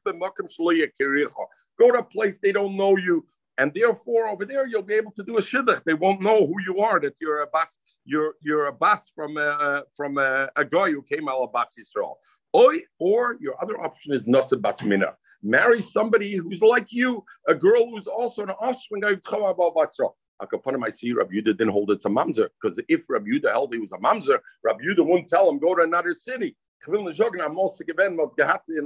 [1.79, 3.27] Go to a place they don't know you,
[3.59, 5.83] and therefore over there you'll be able to do a shidduch.
[5.85, 7.01] They won't know who you are.
[7.01, 7.79] That you're a bas.
[8.05, 11.75] You're you're a bas from a from a, a guy who came out of Bas
[11.79, 12.15] Yisrael.
[12.53, 15.15] Or, or your other option is Nasa Basmina.
[15.43, 20.09] Marry somebody who's like you, a girl who's also an offspring of Chama Basra.
[20.41, 23.73] Akapanim, I see Rabbi Yudah didn't hold it to mamzer because if Rabbi Yudah held
[23.73, 26.57] he was a mamzer, Rabbi Yudah wouldn't tell him go to another city
[26.89, 27.05] in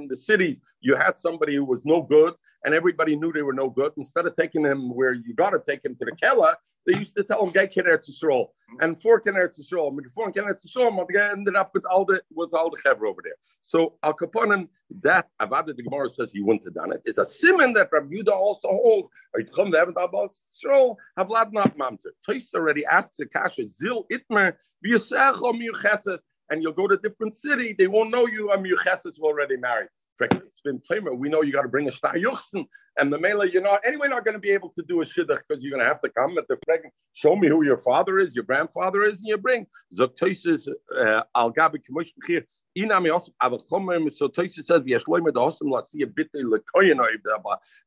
[0.08, 3.70] the cities, you had somebody who was no good, and everybody knew they were no
[3.70, 3.92] good.
[3.96, 6.54] Instead of taking him where you got to take him to the Kela,
[6.86, 7.92] they used to tell him, "Get Ken mm-hmm.
[7.92, 8.48] Eretz Yisrael,"
[8.80, 9.88] and four Ken Eretz Yisrael.
[9.88, 13.08] And four Ken Eretz Yisrael, they ended up with all the with all the chevra
[13.08, 13.34] over there.
[13.62, 14.68] So Al Kaponim,
[15.02, 17.02] that Avad the Gemara says he wouldn't have done it.
[17.04, 19.10] Is a simon that Rabbi Yudah also hold.
[19.34, 22.12] Or you come to Evan Abbas Yisrael, Havlad not mamzer.
[22.24, 24.54] Toist already asks the kasha zil itmer
[24.84, 28.50] v'yasech o miyucheses and you'll go to a different city, they won't know you.
[28.52, 29.88] I'm your Yuchesis already married.
[30.20, 30.80] It's been
[31.18, 34.08] We know you got to bring a star yuchsen, and the mela you're not anyway
[34.08, 36.08] not going to be able to do a shidduch because you're going to have to
[36.08, 36.80] come at the frag.
[37.12, 41.52] Show me who your father is, your grandfather is, and you bring zoktoises uh, al
[41.52, 42.44] gabi kemush b'chir.
[42.78, 47.16] Inami also aval chomer so toises says v'yashloim the hosam la see a bit lekoyenoy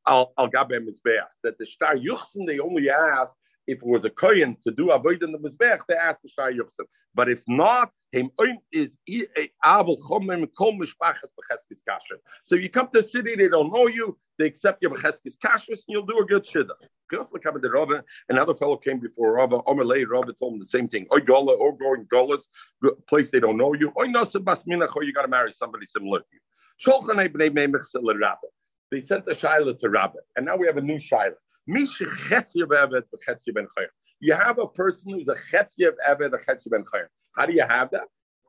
[0.06, 3.34] al al gabi mizbeach that the star yuchsen they only ask
[3.66, 6.52] if it was a kohen to do avoid in the mizbech, they asked the shtar
[6.52, 6.86] yuchsen.
[7.14, 8.30] But if not, him
[8.72, 12.18] is eh, abel chomem kol mishpachas becheskis kasher.
[12.44, 15.68] So you come to a city, they don't know you, they accept your becheskis kasher,
[15.68, 16.74] and you'll do a good shidduch.
[18.28, 19.58] Another fellow came before Rabba.
[19.66, 21.06] Omerlei Rabba told him the same thing.
[21.12, 22.42] Oy gola, or going golas,
[23.08, 23.92] place they don't know you.
[23.98, 26.40] Oy nasa bas minach, you got to marry somebody similar to you.
[28.90, 31.34] They sent the Shiloh to Rabbi, and now we have a new Shiloh.
[31.66, 31.86] You
[34.34, 37.06] have a person who's a chetzi of Eved, a chetzi ben chayim.
[37.36, 38.04] How do you have that?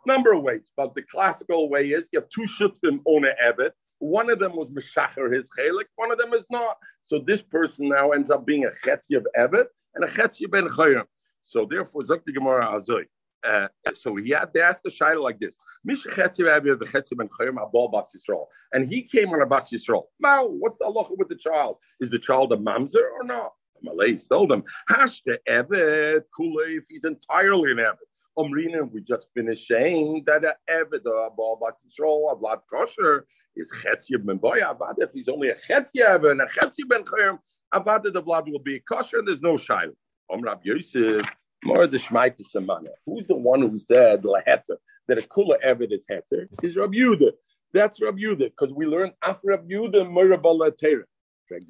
[0.06, 3.71] Number of ways, but the classical way is you have two shutim on an Eved.
[4.00, 6.78] One of them was Meshacher his chelik, one of them is not.
[7.04, 10.67] So this person now ends up being a chetzi of Eved and a chetzi ben
[10.67, 11.04] chayim.
[11.43, 13.06] So therefore, Zakti Gemara Azoy.
[13.43, 15.56] Uh, so he had to ask the shaila like this:
[18.73, 20.04] and he came on a bas yisrael.
[20.19, 21.77] Now, what's the halacha with the child?
[21.99, 23.54] Is the child a mamzer or not?
[23.84, 27.97] Malay told him, Hashta Evet Kule, if he's entirely an Evet.
[28.38, 33.25] Omrina, we just finished saying that a Evet, a Bas Yisrael, a Vlad Kosher,
[33.56, 34.95] is Chetzia ben Boy Avad.
[34.97, 37.39] If he's only a Chetzia and a Chetzia ben Chayim,
[37.73, 39.93] Avad, the Vlad will be kosher, and there's no Shaila.
[40.30, 41.25] Om Rab Yosef,
[41.63, 42.89] more the Shmaita Samana.
[43.06, 46.47] Who's the one who said Laheter, that a Kula Evet is Heter?
[46.63, 47.32] Is Rab Yudah.
[47.74, 51.04] That's Rab Yudah, because we learn after Rab Yudah, Mirabal Tera.
[51.50, 51.63] Rab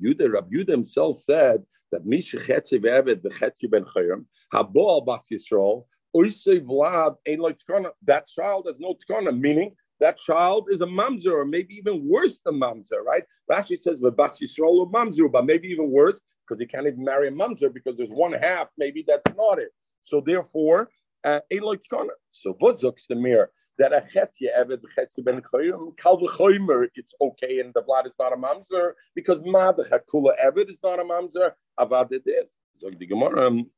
[0.00, 5.84] Yudah, Rab Yudah himself said that Misha Chetzi Ve'eved V'Chetzi Ben Chayim, Habo Bas Yisrael,
[6.14, 7.90] Oisei Vlad Ein Lo Tkana.
[8.04, 12.38] That child has no Tkana, meaning that child is a mamzer, or maybe even worse
[12.44, 13.24] than mamzer, right?
[13.50, 17.30] Rashi says Bas Yisrael mamzer, but maybe even worse because he can't even marry a
[17.30, 19.70] mamzer because there's one half maybe that's not it.
[20.04, 20.88] So therefore,
[21.24, 27.12] uh, so v'zuks the mirror that a chetzia eved chetzia ben choyim kal v'choymer it's
[27.20, 31.00] okay and the blood is not a mamzer because ma the chakula eved is not
[31.00, 32.48] a mamzer avad it is.
[32.80, 33.48] So the Gemara.
[33.48, 33.70] Um,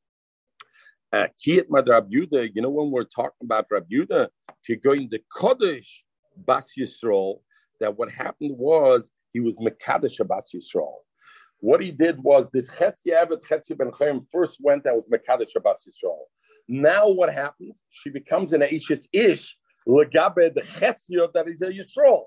[1.13, 4.29] uh, Kiyat Rab Yuda, you know, when we're talking about Rab Yuda,
[4.65, 5.87] to go in the Kodesh
[6.37, 7.41] Bas Yisrael,
[7.81, 10.99] that what happened was he was Mekadesh Bas Yisrael.
[11.61, 15.61] What he did was this Chetzi Evet Chetzi Ben Chaim first went that was Mekadesh
[15.63, 16.25] Bas Yisrael.
[16.67, 17.75] Now what happens?
[17.89, 19.55] She becomes an Aishis Ish
[19.87, 20.61] legabe the
[21.33, 22.23] that is a Yisrael.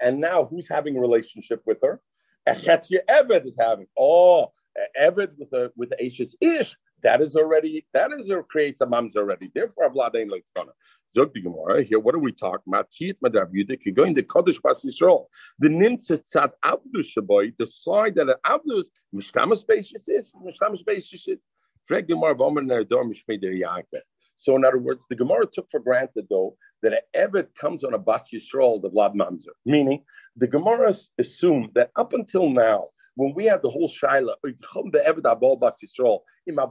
[0.00, 2.00] And now who's having a relationship with her?
[2.46, 3.86] A chetzia Eved is having.
[3.98, 4.52] Oh,
[4.98, 6.74] Eved with a with Ashes Ish.
[7.02, 9.50] That is already that is or creates a mamz already.
[9.54, 10.72] Therefore, Vlad ain't like Tana.
[11.12, 12.00] Zog the Gemara here.
[12.00, 12.88] What are we talking about?
[12.98, 13.80] Kiet Madav Yudik.
[13.84, 15.26] You go in the Kodesh Bas Yisrael.
[15.58, 17.54] The Nimtzat Tzad Abdu Shaboy.
[17.58, 21.38] The side that Abdu is Mishkama spacious is Mishkama spacious is.
[21.86, 24.02] Frag Gemara Vomer Nerdor Mishmei Der Yaakov.
[24.36, 27.94] So, in other words, the Gemara took for granted, though, that an Evet comes on
[27.94, 29.54] a Bas Yisrael, the Vlad Mamzer.
[29.64, 30.04] Meaning,
[30.36, 34.34] the Gemara assumed that up until now, when we have the whole Shaila,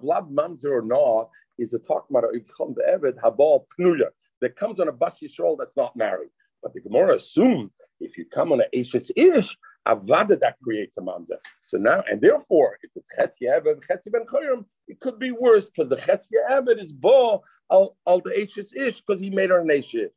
[0.02, 1.30] Vlad Mamzer or not,
[1.60, 4.08] is a talk about Habal Pnuya
[4.40, 6.30] that comes on a Bas Yisrael that's not married.
[6.64, 9.58] But the Gemara assumed if you come on an Ashes Ish,
[9.90, 11.38] Avada that creates a mamzer.
[11.66, 15.70] So now, and therefore, if it's Chetzi Eved, Chetzi Ben Chayim, it could be worse
[15.70, 19.60] because the Chetzi Eved is Bo al, al the Ashes Ish because he made her
[19.60, 20.12] an Ashes.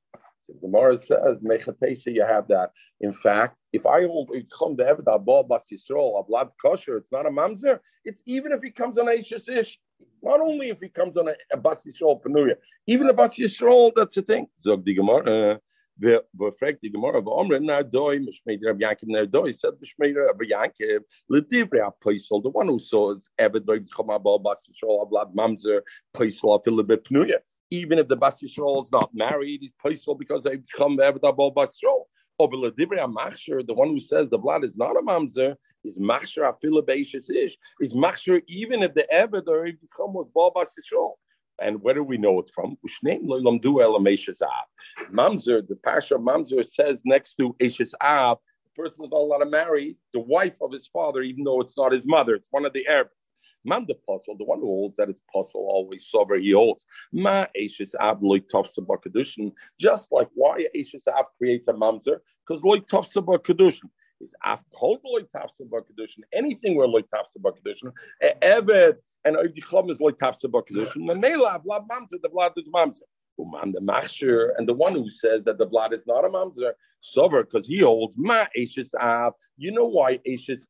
[0.50, 2.72] So Gemara says, Mechatesa, you have that.
[3.00, 7.12] In fact, if I hold come to Eved Abal Bas Yisrael, a blood kosher, it's
[7.12, 7.80] not a mamzer.
[8.04, 9.80] It's even if he comes on a Ish.
[10.22, 13.92] Not only if he comes on a, a Bas Yisrael Panuya, even a Bas Yisrael,
[13.96, 14.48] that's the thing.
[14.62, 15.54] Zog the Gemara.
[15.54, 15.58] Uh,
[16.40, 22.36] ופרקט די גמור ואומר נרדוי משמעית רב ינקב נרדוי said משמעית רב ינקב לדברי הפויסל
[22.36, 25.80] the one who saws ever דוי חמה בו בס ישרול הבלad ממזר
[26.12, 27.38] פויסל אפילו בפנויה
[27.71, 31.23] even if the Bas Yisrael is not married, he's peaceful because they come there with
[31.23, 32.05] Abol Bas Yisrael.
[32.41, 37.59] The one who says the blood is not a mamzer is machshir afila beishes ish
[37.83, 41.17] is machshir even if the eved or become was bal bas yisrael.
[41.61, 42.79] And where do we know it from?
[45.13, 49.51] Mamzer, the Pasha Mamzer says next to Eshes Av, the person is not allowed to
[49.51, 52.73] marry the wife of his father, even though it's not his mother, it's one of
[52.73, 53.11] the Arabs.
[53.65, 56.87] Man the puzzle, the one who holds that it's puzzle always sober, he holds.
[57.13, 59.53] Ma Eshes Av loy kedushin.
[59.79, 65.01] Just like why Eshes Av creates a mamzer, because loy tofsa kedushin is af told
[65.05, 66.23] loy tofsa kedushin.
[66.33, 67.93] Anything where loy tofsa kedushin,
[68.43, 71.07] eved and Oidichom is loy tofsa kedushin.
[71.07, 73.03] The mela blood mamzer, the blood is mamzer.
[73.39, 76.73] Uman the machshir, and the one who says that the blood is not a mamzer,
[77.01, 79.35] sober, because he holds ma Eshes Av.
[79.57, 80.67] You know why Eshes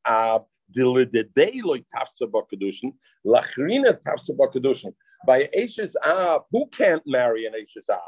[0.70, 2.92] Av Dilidedei tafsa b'kedushin,
[3.26, 4.92] lachrina tafsa.
[5.26, 7.98] By Ashes Av, who can't marry an Ashes Av?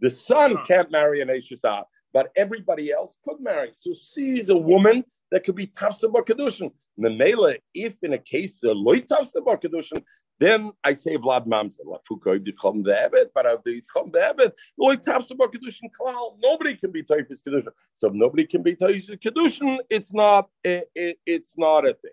[0.00, 3.72] The son can't marry an Ashes Av, but everybody else could marry.
[3.78, 6.10] So she's a woman that could be tafsa.
[7.00, 10.02] Memela, if in a case the loy tafsa b'kedushin,
[10.42, 11.78] then I say Vlad Mamza.
[11.86, 17.40] Lafuka Yichom Ve'ebet, but of the Ve'ebet, Loy Tafsaba Kedushin Klal, nobody can be Taifis
[17.46, 17.72] Kedushin.
[17.96, 22.12] So if nobody can be Taifis Kedushin, it's not, it, it, it's not a thing.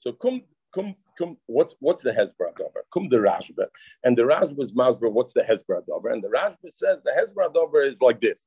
[0.00, 0.42] So come,
[0.74, 2.84] come, come, what's, what's the Hezbollah Dover?
[2.92, 3.66] Come the Rashba.
[4.02, 6.08] And the Rashba is Masber, what's the Hezbollah Dover?
[6.08, 8.40] And the Rashba says the Hezbollah Dover is like this,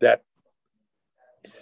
[0.00, 0.22] that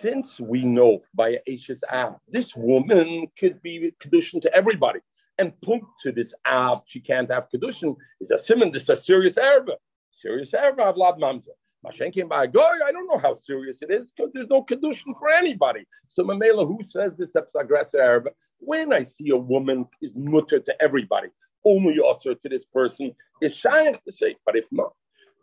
[0.01, 5.01] since we know by Ashes Ab, this woman could be Kedushin to everybody
[5.39, 8.73] and point to this ab, she can't have kedushin, is a simon.
[8.73, 9.67] This is a serious error.
[10.11, 11.49] Serious error of lad mamza.
[11.85, 12.63] Mashen came by goy.
[12.85, 15.85] I don't know how serious it is because there's no kedushin for anybody.
[16.09, 18.33] So Mamela, who says this aggressive error?
[18.59, 21.29] When I see a woman is mutter to everybody,
[21.65, 24.37] only also to this person is shy to say.
[24.45, 24.93] But if not,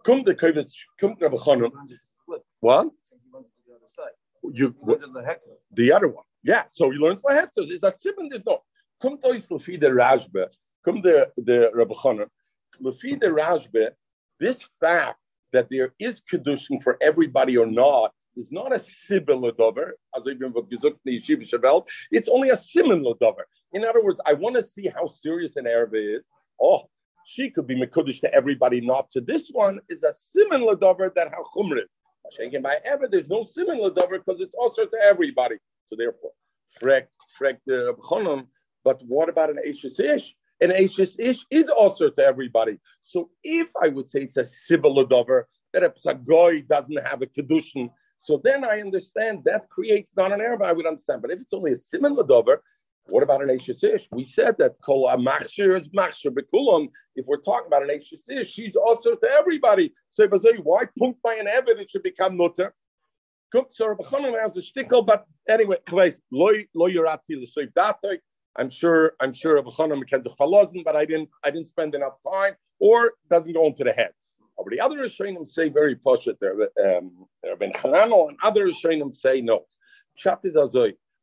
[0.05, 1.37] come to Kovitz, come to Rabbi
[2.59, 2.87] What?
[4.51, 4.75] You,
[5.71, 6.25] the other one.
[6.43, 7.69] Yeah, so he learns lahetzos.
[7.71, 8.27] It's a simon.
[8.29, 8.63] There's no
[9.03, 10.49] kommt euch lefi der Rashbe,
[10.81, 12.29] kommt der, der Rabbi Chanan,
[12.79, 13.19] lefi
[14.39, 15.19] this fact
[15.51, 20.23] that there is Kedushin for everybody or not is not a similar dover, as
[22.11, 23.45] it's only a similar dover.
[23.73, 26.23] In other words, I want to see how serious an Arab is.
[26.59, 26.83] Oh,
[27.27, 31.29] she could be Mekudish to everybody, not to this one, is a similar dover that
[31.29, 31.89] how chumrit.
[32.63, 35.57] By ever, there's no similar dover because it's also to everybody.
[35.89, 36.31] So therefore,
[36.81, 37.07] frek,
[37.39, 38.47] frek the Chanan,
[38.83, 40.35] but what about an Ashes Ish?
[40.61, 42.79] An Ashes Ish is also to everybody.
[43.01, 47.25] So if I would say it's a civil dover, that a Psagoy doesn't have a
[47.25, 47.89] Kedushin,
[48.23, 51.21] so then I understand that creates not an Arab, I would understand.
[51.21, 52.63] But if it's only a similar dover,
[53.07, 54.07] what about an Ashes Ish?
[54.11, 56.87] We said that Kol Machshir is Machshir Bekulam.
[57.17, 59.91] If we're talking about an Ashes Ish, she's also to everybody.
[60.13, 62.73] So i say why punk by an Evid it should become Mutter?
[63.71, 64.03] So Rabbi
[64.41, 65.77] has a shtickle, but anyway,
[66.31, 68.19] lo yorati l'soif datoy.
[68.55, 70.03] I'm sure I'm sure Rabbi Chanan
[70.39, 74.11] Falazin, but I didn't I didn't spend enough time, or doesn't go into the head.
[74.57, 76.53] But the other Rishonim say very poshut there.
[76.85, 77.25] Um,
[77.59, 79.65] Ben Hanano and other Rishonim say no.
[80.19, 80.55] Pshat is.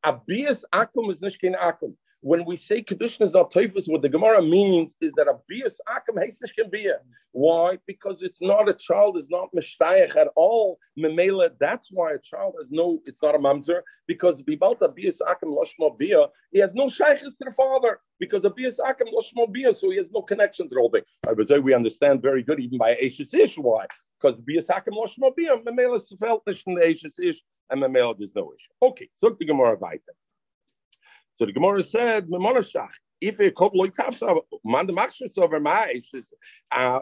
[0.05, 4.43] Abias akum is nishkin akum when we say Kedushin is not Teufus, what the Gemara
[4.43, 6.91] means is that a bias akam heisnish can be.
[7.33, 7.79] Why?
[7.87, 10.79] Because it's not a child, is not mishtayach at all.
[10.99, 15.57] Memela, that's why a child has no, it's not a mamzer, because bibalta bias akam
[15.57, 19.75] loshmo bia, he has no shaykhis to the father, because a bias akam loshmo bia,
[19.75, 21.03] so he has no connection to the whole thing.
[21.27, 23.87] I would say we understand very good, even by Ashes Ish, why?
[24.21, 28.35] Because bias akam loshmo bia, memela is felt in the Ashes Ish, and memela there's
[28.35, 28.91] no issue.
[28.91, 30.13] Okay, so the Gemara weiter.
[31.41, 36.03] So the Gemara said, Memonashach, if it called loy tafsa, man the machshus over my
[36.71, 37.01] uh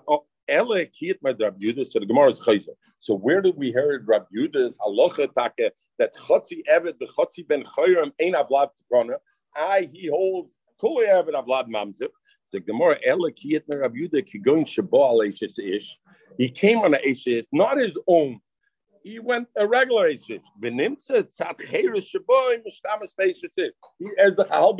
[0.48, 1.84] Ele kiyat my Rab Yudah.
[1.84, 2.76] So the Gemara is chayzer.
[3.00, 8.12] So where did we hear Rab Yudah's halacha that chotzi evet the chotzi ben chayram
[8.22, 9.16] ein avlad tikona?
[9.56, 12.12] I he holds kol evet avlad mamzip.
[12.50, 15.98] So the Gemara Ele kiyat my Rab Yudah kigoin shabo ish.
[16.38, 18.38] He came on a ish, not his own
[19.02, 20.40] he went a regular Eish.
[20.60, 23.12] Benimtza tzat cheres shaboy mishtamas
[23.98, 24.76] He is the chal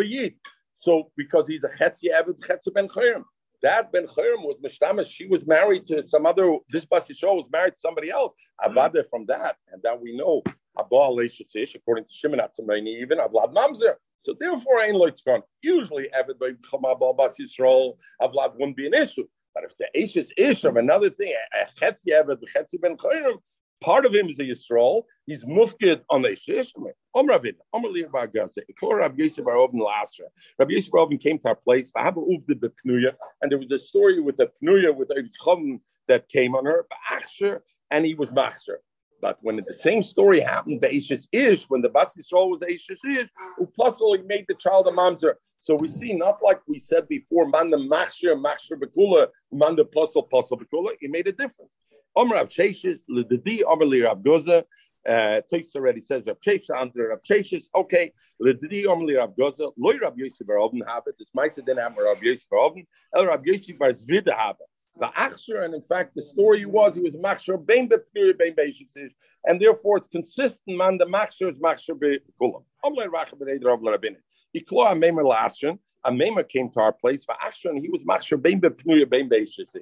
[0.75, 3.25] So because he's a chetzi avid chetzi ben chayim.
[3.63, 5.11] that Ben Chayrim was Mishtamash.
[5.11, 8.35] She was married to some other, this Bas Yisrael was married to somebody else.
[8.63, 8.79] Mm-hmm.
[8.79, 9.57] Avada from that.
[9.73, 10.43] And that we know,
[10.79, 13.95] Abba Aleshasish, according to Shimon HaTimni, even Avlad Mamzer.
[14.23, 15.17] So therefore, ain't like
[15.63, 19.27] Usually, everybody come Abba Bas Yisrael, Avlad wouldn't be an issue.
[19.55, 23.39] But if the Ish is of another thing, a Chetzi Evet, the Chetzi Ben Chayrim,
[23.81, 25.05] part of him is a Yisrael.
[25.27, 26.73] He's mufkid on the Ish.
[27.15, 30.27] Om Ravin, Om Alir Bar Gaza, Ikor Rav Yosef Bar Obin Lasra.
[30.59, 34.21] Rav Yosef Bar came to our place, Vahaba Uvde Bepnuya, and there was a story
[34.21, 37.61] with a Pnuya with a Chum that came on her, Ba'achsher,
[37.91, 38.79] and he was Machsher.
[39.21, 43.01] But when the same story happened, the Ashes Ish, when the Bas Yisrael was Ashes
[43.05, 43.29] Ish,
[43.61, 45.35] Upasul, he made the child a Mamzer.
[45.61, 49.85] So we see, not like we said before, man the Machsher, Machsher Bekula, man the
[49.85, 51.77] Puzzle, Puzzle Bekula, he made a difference.
[52.19, 54.65] Omer Rav Sheshes, Lididi, Omer Li Rav Goza,
[55.09, 58.13] uh, Toys already says Rav Sheshes, under Rav Sheshes, okay,
[58.43, 61.79] Lididi, Omer Li Rav Goza, Loy Rav Yosef Bar Oben have it, this Maisa didn't
[61.79, 64.67] have Rav Yosef Bar Oben, El Rav Yosef Bar Zvida have it.
[64.99, 69.13] The Achsher, and in fact, the story was he was Machsher Bein Bepnir Bein Beishish,
[69.45, 70.99] and therefore it's consistent, man.
[70.99, 72.65] The Machsher is Machsher Bekulam.
[72.85, 74.17] Omle Rachab B'Neder Of L'Rabbinim.
[74.57, 78.61] Iklo Amemer Lashon, Amemer came to our place for Achsher, and he was Machsher Bein
[78.61, 79.77] Bepnir Bein Beishish.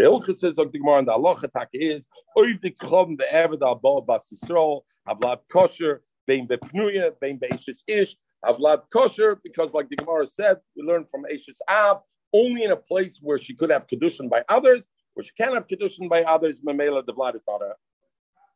[0.00, 2.02] The Ilcha says of the Gemara and the Allah attack is
[2.34, 8.16] Oiv the Chom the Eved Abba Bas Yisrael Havlad Kosher Bein Bepnuya Bein Beishish Ish
[8.42, 11.98] Havlad Kosher because like the Gemara said, we learned from Ashes Ab
[12.32, 15.68] only in a place where she could have kedushin by others, where she can't have
[15.68, 16.60] kedushin by others.
[16.66, 17.74] Mamela the blood is not a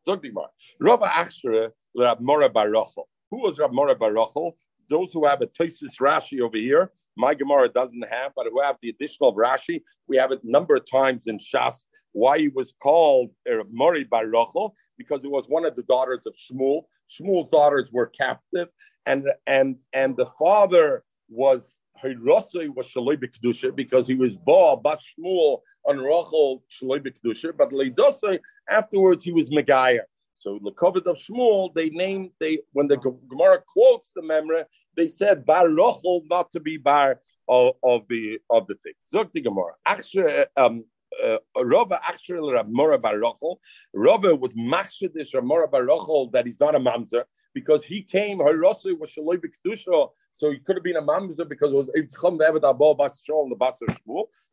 [0.09, 0.47] zogdigmar.
[0.80, 3.05] Rabba Achshra Rab Mora Barachel.
[3.30, 4.53] Who was Rab Mora Barachel?
[4.88, 6.90] Those who have a Tosis Rashi over here.
[7.16, 10.74] My Gemara doesn't have, but we have the additional Rashi, we have it a number
[10.76, 11.86] of times in Shas.
[12.12, 14.72] Why he was called Rab Mori Barachel?
[14.98, 16.82] Because it was one of the daughters of Shmuel.
[17.10, 18.68] Shmuel's daughters were captive,
[19.06, 25.02] and and and the father was Hirosei was Shaloi Kedusha because he was Ba Bas
[25.18, 28.38] Shmuel on Rachel Shaloi Kedusha, but Leidosei
[28.70, 30.00] afterwards he was Megaya.
[30.39, 34.64] So the covet of Shmuel, they named they when the Gemara quotes the memory,
[34.97, 38.93] they said Bar Rachel not to be Bar of, of the of the thing.
[39.11, 39.72] Zog the Gemara.
[39.87, 40.85] Actually, um,
[41.24, 43.57] uh, Rava actually Ramora Barochel.
[43.95, 47.24] Rava was machshedish Ramora Barochel that he's not a mamzer
[47.55, 48.39] because he came.
[48.39, 51.95] Harosu was shaloi b'kedusha so he could have been a mamzer because it was the.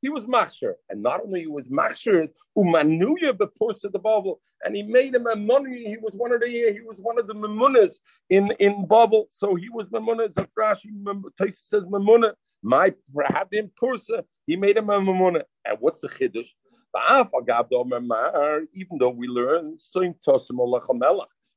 [0.01, 2.27] He was machsher, and not only he was machsher,
[2.57, 5.85] umanuya bepursa the Babel, and he made him a money.
[5.85, 9.27] He was one of the he was one of the memunas in in Babel.
[9.31, 10.33] So he was memuna.
[10.33, 10.91] Zafrashi
[11.39, 12.33] Taisa says memuna.
[12.63, 12.93] My
[13.25, 14.23] had him pursa.
[14.45, 15.43] He made him a memuna.
[15.65, 16.49] And what's the chiddush?
[18.73, 19.77] Even though we learn,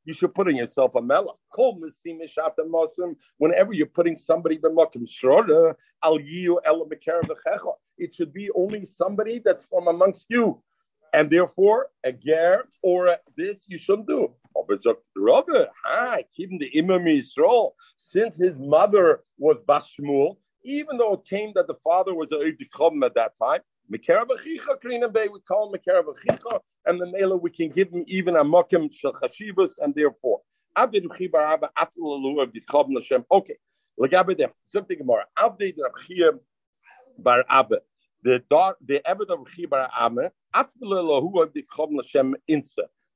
[0.05, 1.36] you should put in yourself a melech.
[3.38, 5.74] Whenever you're putting somebody b'makim shroda,
[7.98, 10.62] It should be only somebody that's from amongst you,
[11.12, 14.32] and therefore a ger or a, this you shouldn't do.
[14.57, 14.66] Oh,
[15.16, 21.52] Rabbi, hi, keeping the imam Yisrael, since his mother was Bashmul, even though it came
[21.55, 22.38] that the father was a
[23.05, 23.61] at that time,
[23.93, 27.91] Mekara b'chicha krina bay, we call him Mekara b'chicha, and the Mela we can give
[27.91, 30.41] him even a mokim Shachashivas, and therefore,
[30.76, 31.91] abba of
[32.53, 32.62] the.
[33.30, 33.57] Okay,
[37.18, 37.80] bar abba.
[38.22, 38.43] The
[38.87, 39.89] the Ebed of Chibar
[40.57, 41.64] Atzvelu of the.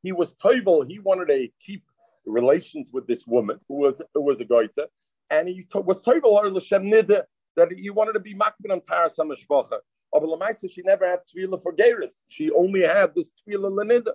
[0.03, 0.87] He was toivel.
[0.87, 1.83] He wanted to keep
[2.27, 4.87] relations with this woman who was who was a goita,
[5.31, 7.25] and he was toivel
[7.57, 9.81] that he wanted to be makbin on Taras HaMishpacha.
[10.21, 12.13] But she never had tefillah for Geras.
[12.29, 14.13] She only had this tefillah lenida.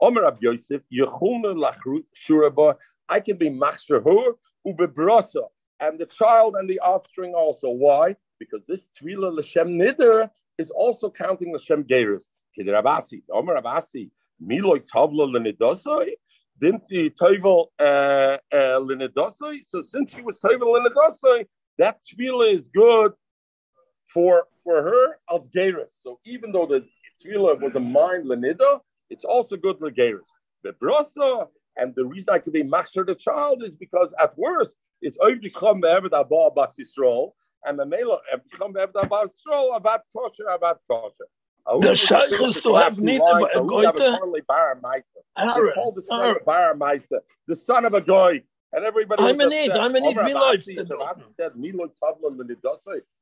[0.00, 2.76] Omer Ab Yosef, Yechulna lachru shuraba.
[3.08, 4.32] I can be machsher her
[4.66, 5.42] ubebrasa,
[5.80, 7.68] and the child and the offspring also.
[7.68, 8.16] Why?
[8.38, 12.24] Because this tefillah l'shem nidr is also counting l'shem Geras.
[12.58, 14.10] Keder Abasi, Omer Abasi,
[14.42, 16.10] Miloi tavla lenidosoi.
[16.60, 19.60] Didn't uh, uh, lenidosoi?
[19.66, 21.46] So since she was toivel lenidosoi,
[21.78, 23.12] that tefillah is good
[24.12, 25.90] for for her als geirus.
[26.02, 26.84] So even though the
[27.24, 30.20] tefillah was a mind lenida, it's also good legeirus.
[30.62, 34.76] The brasa, and the reason I could be master the child is because at worst
[35.00, 37.32] it's oivdicham be'eved abba bas yisrael,
[37.64, 41.28] and the mela eh, evdicham be'eved abba yisrael about kosher about kosher.
[41.80, 44.18] The sheikh is to have neither but a goiter.
[47.46, 48.42] The son of a goy.
[48.72, 49.72] And everybody I'm in it.
[49.72, 50.14] I'm in it.
[50.14, 50.64] Village.
[50.64, 50.88] Said,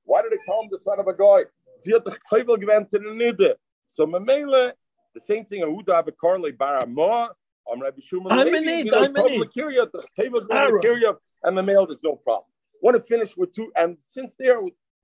[0.04, 1.44] Why did they call him the son of a guy?
[1.80, 3.56] Sie hat doch Teufel gewähnt in der Nide.
[3.94, 4.72] So Memele,
[5.14, 8.32] the same thing, Ahuda have a Karli Bara I'm Rabbi Shuman.
[8.32, 8.94] I'm in it.
[8.94, 9.54] I'm in it.
[9.54, 10.44] The Teufel
[10.82, 12.44] Kiryat, and Memele, there's no problem.
[12.82, 14.60] want to finish with two, and since there,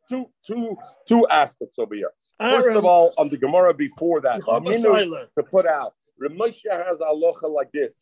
[0.09, 0.77] two, two,
[1.09, 2.11] two aspects over here.
[2.39, 5.27] First Aaron, of all, on the Gemara before that, Ich hab a minui Shaila.
[5.37, 5.95] to put out.
[6.23, 7.93] Ramosha has aloha like this.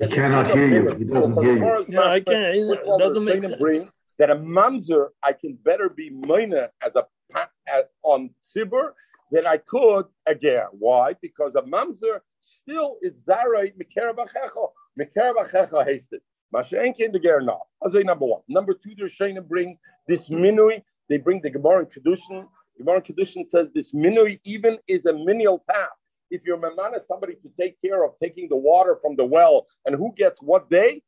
[0.00, 0.94] He cannot hear you.
[0.96, 1.86] He doesn't hear you.
[1.88, 2.68] Yeah, I can't.
[2.68, 3.56] First of all, It doesn't make sense.
[3.60, 3.88] bring
[4.18, 7.04] that a mamzer I can better be mina as a
[7.36, 8.90] as, on sibur
[9.30, 10.68] than I could a ger.
[10.72, 11.14] Why?
[11.20, 14.70] Because a mamzer still is zaray mikerabachecho
[15.00, 16.20] mikerabachecho hasted.
[16.54, 17.62] Mashenkin the ger now.
[17.82, 18.42] That's number one.
[18.48, 20.82] Number two, the to bring this minui.
[21.08, 22.46] They bring the Gemara in Kedushin.
[22.78, 25.92] Gemara in Kedushin says this minui even is a menial task.
[26.30, 29.94] If you're mamana somebody to take care of taking the water from the well, and
[29.94, 31.02] who gets what day,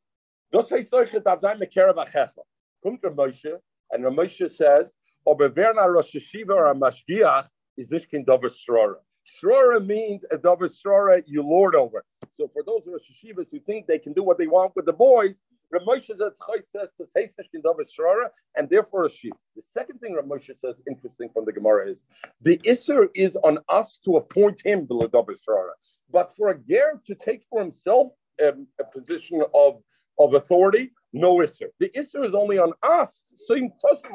[0.51, 2.41] Das heißt solche da sein mit Kerem Achecha.
[2.81, 3.59] Kommt der Moshe,
[3.91, 4.87] and the Moshe says,
[5.27, 8.49] aber na Rosh Hashiva or a Mashgiach is this kind of a.
[8.49, 12.05] Srora means a Dover Srora you lord over.
[12.35, 14.93] So for those Rosh Hashivas who think they can do what they want with the
[14.93, 15.35] boys,
[15.71, 19.33] Rav Moshe says, "Chai says to say such kind of a and therefore a sheep.
[19.55, 22.03] The second thing Rav Moshe says, interesting from the Gemara, is
[22.41, 25.71] the Isser is on us to appoint him the Srora.
[26.11, 29.81] But for a Ger to take for himself um, a position of
[30.19, 31.69] of authority, no Isser.
[31.79, 33.21] The Isser is only on us.
[33.31, 34.13] The same Tosim.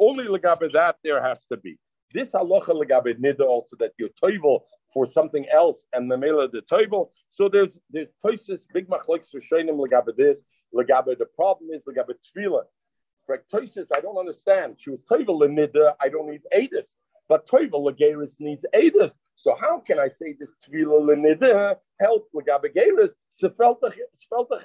[0.00, 1.78] Only Legabe that there has to be.
[2.14, 4.60] This halacha legabe nida also that you're toivel
[4.92, 7.10] for something else and the mela the toivel.
[7.32, 10.40] So there's there's places big machlokes for shaynim legabe this
[10.72, 11.18] legabe.
[11.18, 12.62] The problem is legabe tefillah.
[13.26, 14.76] For Toises, I don't understand.
[14.78, 15.94] She was toivel nida.
[16.00, 16.86] I don't need edis,
[17.28, 19.12] but toivel legeris needs edis.
[19.36, 23.10] So how can I say this tefillah lenida help legabegeris?
[23.42, 23.96] Sfeltach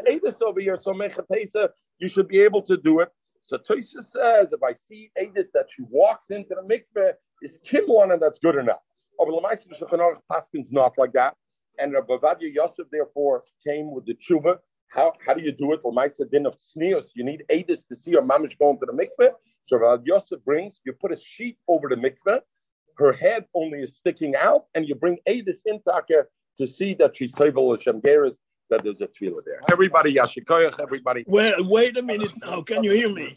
[0.07, 0.77] edis over here.
[0.79, 3.09] So mechatesa, you should be able to do it.
[3.43, 8.13] So Toisa says, if I see edis that she walks into the mikveh, is kimwan
[8.13, 8.79] and that's good enough.
[9.19, 11.35] Oh, over Lamaisa Shulchan Aruch Paskin's not like that.
[11.77, 14.57] And Rav Ovadia Yosef therefore came with the tshuva.
[14.89, 15.83] How, how do you do it?
[15.83, 17.11] Lamaisa din of sneos.
[17.15, 19.31] You need edis to see your mamish going to the mikveh.
[19.65, 22.39] So Rabbi Yosef brings, you put a sheet over the mikveh
[22.99, 26.23] her head only is sticking out, and you bring Adis Intaka
[26.57, 28.35] to see that she's Toivel Hashem Geras,
[28.69, 29.61] that there's a tefillah there.
[29.71, 31.23] Everybody, Yashikoyach, everybody.
[31.25, 32.61] Wait, wait a minute now.
[32.61, 33.35] Can you hear me?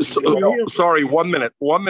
[0.00, 1.52] So- sorry, one minute.
[1.58, 1.84] One minute.